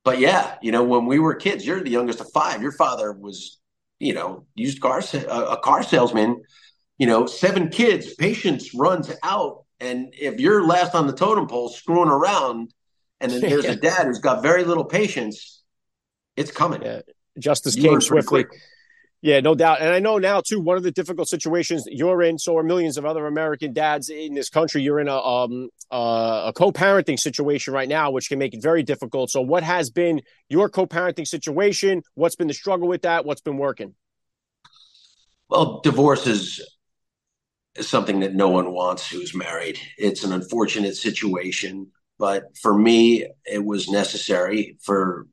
But 0.05 0.19
yeah, 0.19 0.57
you 0.61 0.73
know, 0.73 0.83
when 0.83 1.07
we 1.07 1.21
were 1.21 1.35
kids, 1.37 1.65
you're 1.65 1.83
the 1.83 1.91
youngest 1.91 2.21
of 2.21 2.31
five. 2.33 2.61
Your 2.61 2.73
father 2.73 3.13
was, 3.13 3.59
you 4.01 4.15
know, 4.15 4.45
used 4.57 4.81
car 4.81 5.01
a 5.15 5.57
car 5.57 5.83
salesman. 5.85 6.43
You 6.99 7.07
know, 7.07 7.27
seven 7.27 7.69
kids, 7.69 8.15
patience 8.15 8.75
runs 8.75 9.13
out, 9.23 9.65
and 9.81 10.15
if 10.17 10.41
you're 10.41 10.67
last 10.67 10.95
on 10.95 11.07
the 11.07 11.13
totem 11.13 11.47
pole, 11.47 11.69
screwing 11.69 12.09
around, 12.09 12.73
and 13.21 13.31
then 13.31 13.43
there's 13.43 13.67
a 13.67 13.77
dad 13.91 14.07
who's 14.07 14.19
got 14.19 14.43
very 14.43 14.65
little 14.65 14.85
patience, 14.85 15.63
it's 16.37 16.51
coming. 16.51 16.83
Yeah. 16.83 17.03
Justice 17.39 17.77
came 17.77 18.01
swiftly. 18.01 18.45
Quick. 18.45 18.61
Yeah, 19.23 19.41
no 19.41 19.55
doubt. 19.55 19.81
And 19.81 19.91
I 19.91 19.99
know 19.99 20.19
now 20.19 20.41
too, 20.41 20.61
one 20.61 20.77
of 20.77 20.83
the 20.83 20.91
difficult 20.91 21.29
situations 21.29 21.85
you're 21.91 22.23
in, 22.23 22.39
so 22.39 22.57
are 22.59 22.63
millions 22.63 22.97
of 22.99 23.05
other 23.05 23.27
American 23.27 23.73
dads 23.73 24.11
in 24.11 24.35
this 24.35 24.51
country. 24.51 24.83
You're 24.83 25.01
in 25.01 25.09
a 25.09 25.19
um 25.19 25.69
uh, 25.91 26.45
a 26.47 26.53
co-parenting 26.53 27.19
situation 27.19 27.73
right 27.73 27.89
now, 27.89 28.11
which 28.11 28.29
can 28.29 28.39
make 28.39 28.55
it 28.55 28.63
very 28.63 28.83
difficult. 28.83 29.31
So, 29.31 29.41
what 29.41 29.63
has 29.63 29.91
been 29.91 30.21
your 30.49 30.69
co-parenting 30.69 31.27
situation? 31.27 32.03
What's 32.15 32.37
been 32.37 32.49
the 32.49 32.55
struggle 32.55 32.89
with 32.89 33.03
that? 33.03 33.25
What's 33.25 33.41
been 33.41 33.57
working? 33.57 33.95
Well, 35.49 35.81
divorce 35.83 36.27
is 36.27 36.61
something 37.81 38.21
that 38.21 38.35
no 38.35 38.49
one 38.49 38.73
wants 38.73 39.09
who's 39.09 39.35
married. 39.35 39.79
It's 39.97 40.25
an 40.25 40.33
unfortunate 40.33 40.97
situation, 40.97 41.89
but 42.19 42.57
for 42.61 42.77
me, 42.77 43.27
it 43.45 43.65
was 43.65 43.89
necessary 43.89 44.77
for 44.83 45.27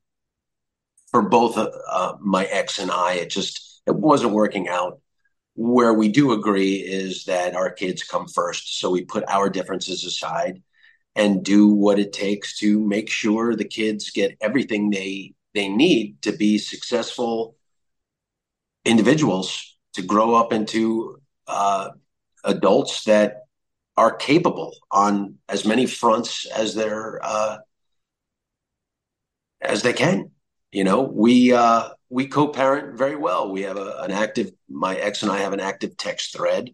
for 1.11 1.21
both 1.21 1.57
uh, 1.57 2.13
my 2.19 2.45
ex 2.45 2.79
and 2.79 2.91
I. 2.91 3.13
It 3.13 3.29
just 3.29 3.72
it 3.87 3.95
wasn't 3.95 4.33
working 4.33 4.67
out. 4.67 4.99
Where 5.55 5.93
we 5.93 6.09
do 6.09 6.31
agree 6.31 6.77
is 6.77 7.25
that 7.25 7.55
our 7.55 7.71
kids 7.71 8.03
come 8.03 8.27
first. 8.27 8.79
So 8.79 8.89
we 8.89 9.05
put 9.05 9.23
our 9.27 9.49
differences 9.49 10.03
aside 10.03 10.63
and 11.15 11.43
do 11.43 11.67
what 11.67 11.99
it 11.99 12.11
takes 12.11 12.57
to 12.59 12.79
make 12.79 13.09
sure 13.09 13.55
the 13.55 13.65
kids 13.65 14.09
get 14.09 14.37
everything 14.41 14.89
they 14.89 15.33
they 15.53 15.69
need 15.69 16.19
to 16.23 16.31
be 16.31 16.57
successful 16.57 17.55
individuals 18.85 19.77
to 19.93 20.01
grow 20.01 20.33
up 20.33 20.51
into 20.51 21.21
uh, 21.47 21.89
adults 22.43 23.03
that 23.03 23.43
are 23.95 24.15
capable 24.15 24.75
on 24.91 25.35
as 25.47 25.65
many 25.65 25.85
fronts 25.85 26.47
as 26.47 26.73
they're 26.73 27.19
uh, 27.23 27.57
as 29.61 29.83
they 29.83 29.93
can. 29.93 30.31
You 30.71 30.83
know, 30.83 31.01
we 31.01 31.53
uh, 31.53 31.89
we 32.13 32.27
co-parent 32.27 32.95
very 32.95 33.15
well. 33.15 33.51
We 33.51 33.63
have 33.63 33.77
a, 33.77 33.97
an 34.01 34.11
active. 34.11 34.51
My 34.69 34.95
ex 34.95 35.23
and 35.23 35.31
I 35.31 35.39
have 35.39 35.51
an 35.51 35.59
active 35.59 35.97
text 35.97 36.37
thread. 36.37 36.69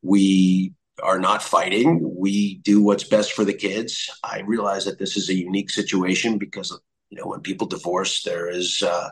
We 0.00 0.74
are 1.02 1.18
not 1.18 1.42
fighting. 1.42 2.14
We 2.16 2.58
do 2.58 2.80
what's 2.80 3.02
best 3.02 3.32
for 3.32 3.44
the 3.44 3.52
kids. 3.52 4.08
I 4.22 4.42
realize 4.46 4.84
that 4.84 4.96
this 4.96 5.16
is 5.16 5.28
a 5.28 5.34
unique 5.34 5.70
situation 5.70 6.38
because 6.38 6.70
you 7.10 7.18
know 7.18 7.26
when 7.26 7.40
people 7.40 7.66
divorce, 7.66 8.22
there 8.22 8.48
is 8.48 8.80
uh, 8.82 9.10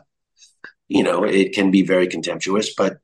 you 0.87 1.03
know 1.03 1.25
it 1.25 1.51
can 1.53 1.71
be 1.71 1.81
very 1.81 2.07
contemptuous. 2.07 2.73
But 2.73 2.99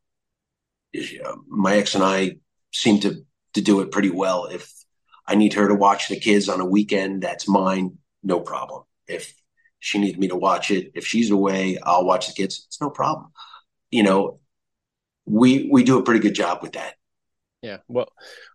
you 0.93 1.21
know, 1.23 1.43
my 1.49 1.75
ex 1.75 1.93
and 1.93 2.05
I 2.05 2.37
seem 2.71 3.01
to 3.01 3.25
to 3.55 3.61
do 3.61 3.81
it 3.81 3.91
pretty 3.91 4.11
well. 4.11 4.45
If 4.45 4.71
I 5.27 5.35
need 5.35 5.55
her 5.55 5.67
to 5.67 5.75
watch 5.75 6.07
the 6.07 6.19
kids 6.19 6.47
on 6.47 6.61
a 6.61 6.65
weekend, 6.65 7.21
that's 7.21 7.49
mine, 7.49 7.97
no 8.23 8.39
problem. 8.39 8.83
If 9.09 9.33
she 9.85 9.99
needs 9.99 10.17
me 10.17 10.27
to 10.29 10.35
watch 10.35 10.71
it. 10.71 10.91
If 10.95 11.05
she's 11.05 11.29
away, 11.29 11.77
I'll 11.77 12.05
watch 12.05 12.25
the 12.25 12.33
kids. 12.33 12.65
It's 12.67 12.81
no 12.81 12.89
problem. 12.89 13.31
You 13.91 14.01
know, 14.01 14.39
we 15.25 15.69
we 15.71 15.83
do 15.83 15.99
a 15.99 16.03
pretty 16.03 16.21
good 16.21 16.33
job 16.33 16.63
with 16.63 16.73
that. 16.73 16.95
Yeah, 17.61 17.77
well, 17.87 18.07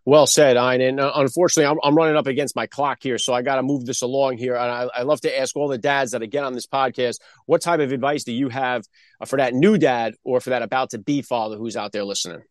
well 0.05 0.27
said, 0.27 0.57
Ian. 0.57 0.81
And 0.81 0.99
uh, 0.99 1.11
unfortunately, 1.15 1.69
I'm, 1.69 1.77
I'm, 1.83 1.95
running 1.95 2.15
up 2.15 2.27
against 2.27 2.55
my 2.55 2.65
clock 2.65 2.99
here, 3.01 3.17
so 3.17 3.33
I 3.33 3.41
got 3.41 3.55
to 3.55 3.63
move 3.63 3.85
this 3.85 4.01
along 4.01 4.37
here. 4.37 4.55
And 4.55 4.71
I, 4.71 4.89
I, 4.99 5.01
love 5.01 5.19
to 5.21 5.37
ask 5.37 5.55
all 5.55 5.67
the 5.67 5.77
dads 5.77 6.11
that 6.11 6.25
get 6.27 6.45
on 6.45 6.53
this 6.53 6.67
podcast, 6.67 7.19
what 7.45 7.61
type 7.61 7.81
of 7.81 7.91
advice 7.91 8.23
do 8.23 8.31
you 8.31 8.47
have 8.47 8.85
uh, 9.19 9.25
for 9.25 9.37
that 9.37 9.53
new 9.53 9.77
dad 9.77 10.15
or 10.23 10.39
for 10.39 10.51
that 10.51 10.61
about 10.61 10.91
to 10.91 10.97
be 10.97 11.21
father 11.21 11.57
who's 11.57 11.75
out 11.75 11.91
there 11.91 12.05
listening? 12.05 12.41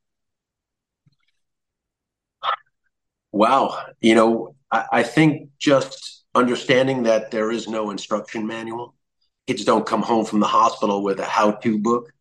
Wow, 3.32 3.78
you 4.00 4.14
know, 4.14 4.54
I, 4.70 4.84
I 4.92 5.02
think 5.02 5.50
just 5.58 6.19
understanding 6.34 7.04
that 7.04 7.30
there 7.30 7.50
is 7.50 7.68
no 7.68 7.90
instruction 7.90 8.46
manual. 8.46 8.94
Kids 9.46 9.64
don't 9.64 9.86
come 9.86 10.02
home 10.02 10.24
from 10.24 10.40
the 10.40 10.46
hospital 10.46 11.02
with 11.02 11.18
a 11.18 11.24
how-to 11.24 11.78
book. 11.78 12.12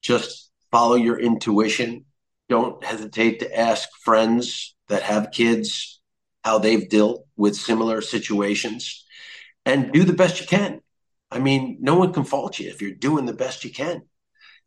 Just 0.00 0.50
follow 0.70 0.94
your 0.94 1.18
intuition 1.18 2.06
don't 2.48 2.84
hesitate 2.84 3.40
to 3.40 3.58
ask 3.58 3.88
friends 4.02 4.74
that 4.88 5.02
have 5.02 5.32
kids 5.32 6.00
how 6.44 6.58
they've 6.58 6.88
dealt 6.88 7.26
with 7.36 7.56
similar 7.56 8.00
situations 8.00 9.04
and 9.64 9.92
do 9.92 10.04
the 10.04 10.12
best 10.12 10.40
you 10.40 10.46
can. 10.46 10.80
I 11.30 11.40
mean, 11.40 11.78
no 11.80 11.96
one 11.96 12.12
can 12.12 12.24
fault 12.24 12.58
you 12.60 12.70
if 12.70 12.80
you're 12.80 12.92
doing 12.92 13.26
the 13.26 13.32
best 13.32 13.64
you 13.64 13.72
can. 13.72 14.02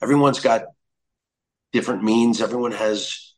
Everyone's 0.01 0.41
got 0.41 0.63
different 1.71 2.03
means, 2.03 2.41
everyone 2.41 2.73
has 2.73 3.34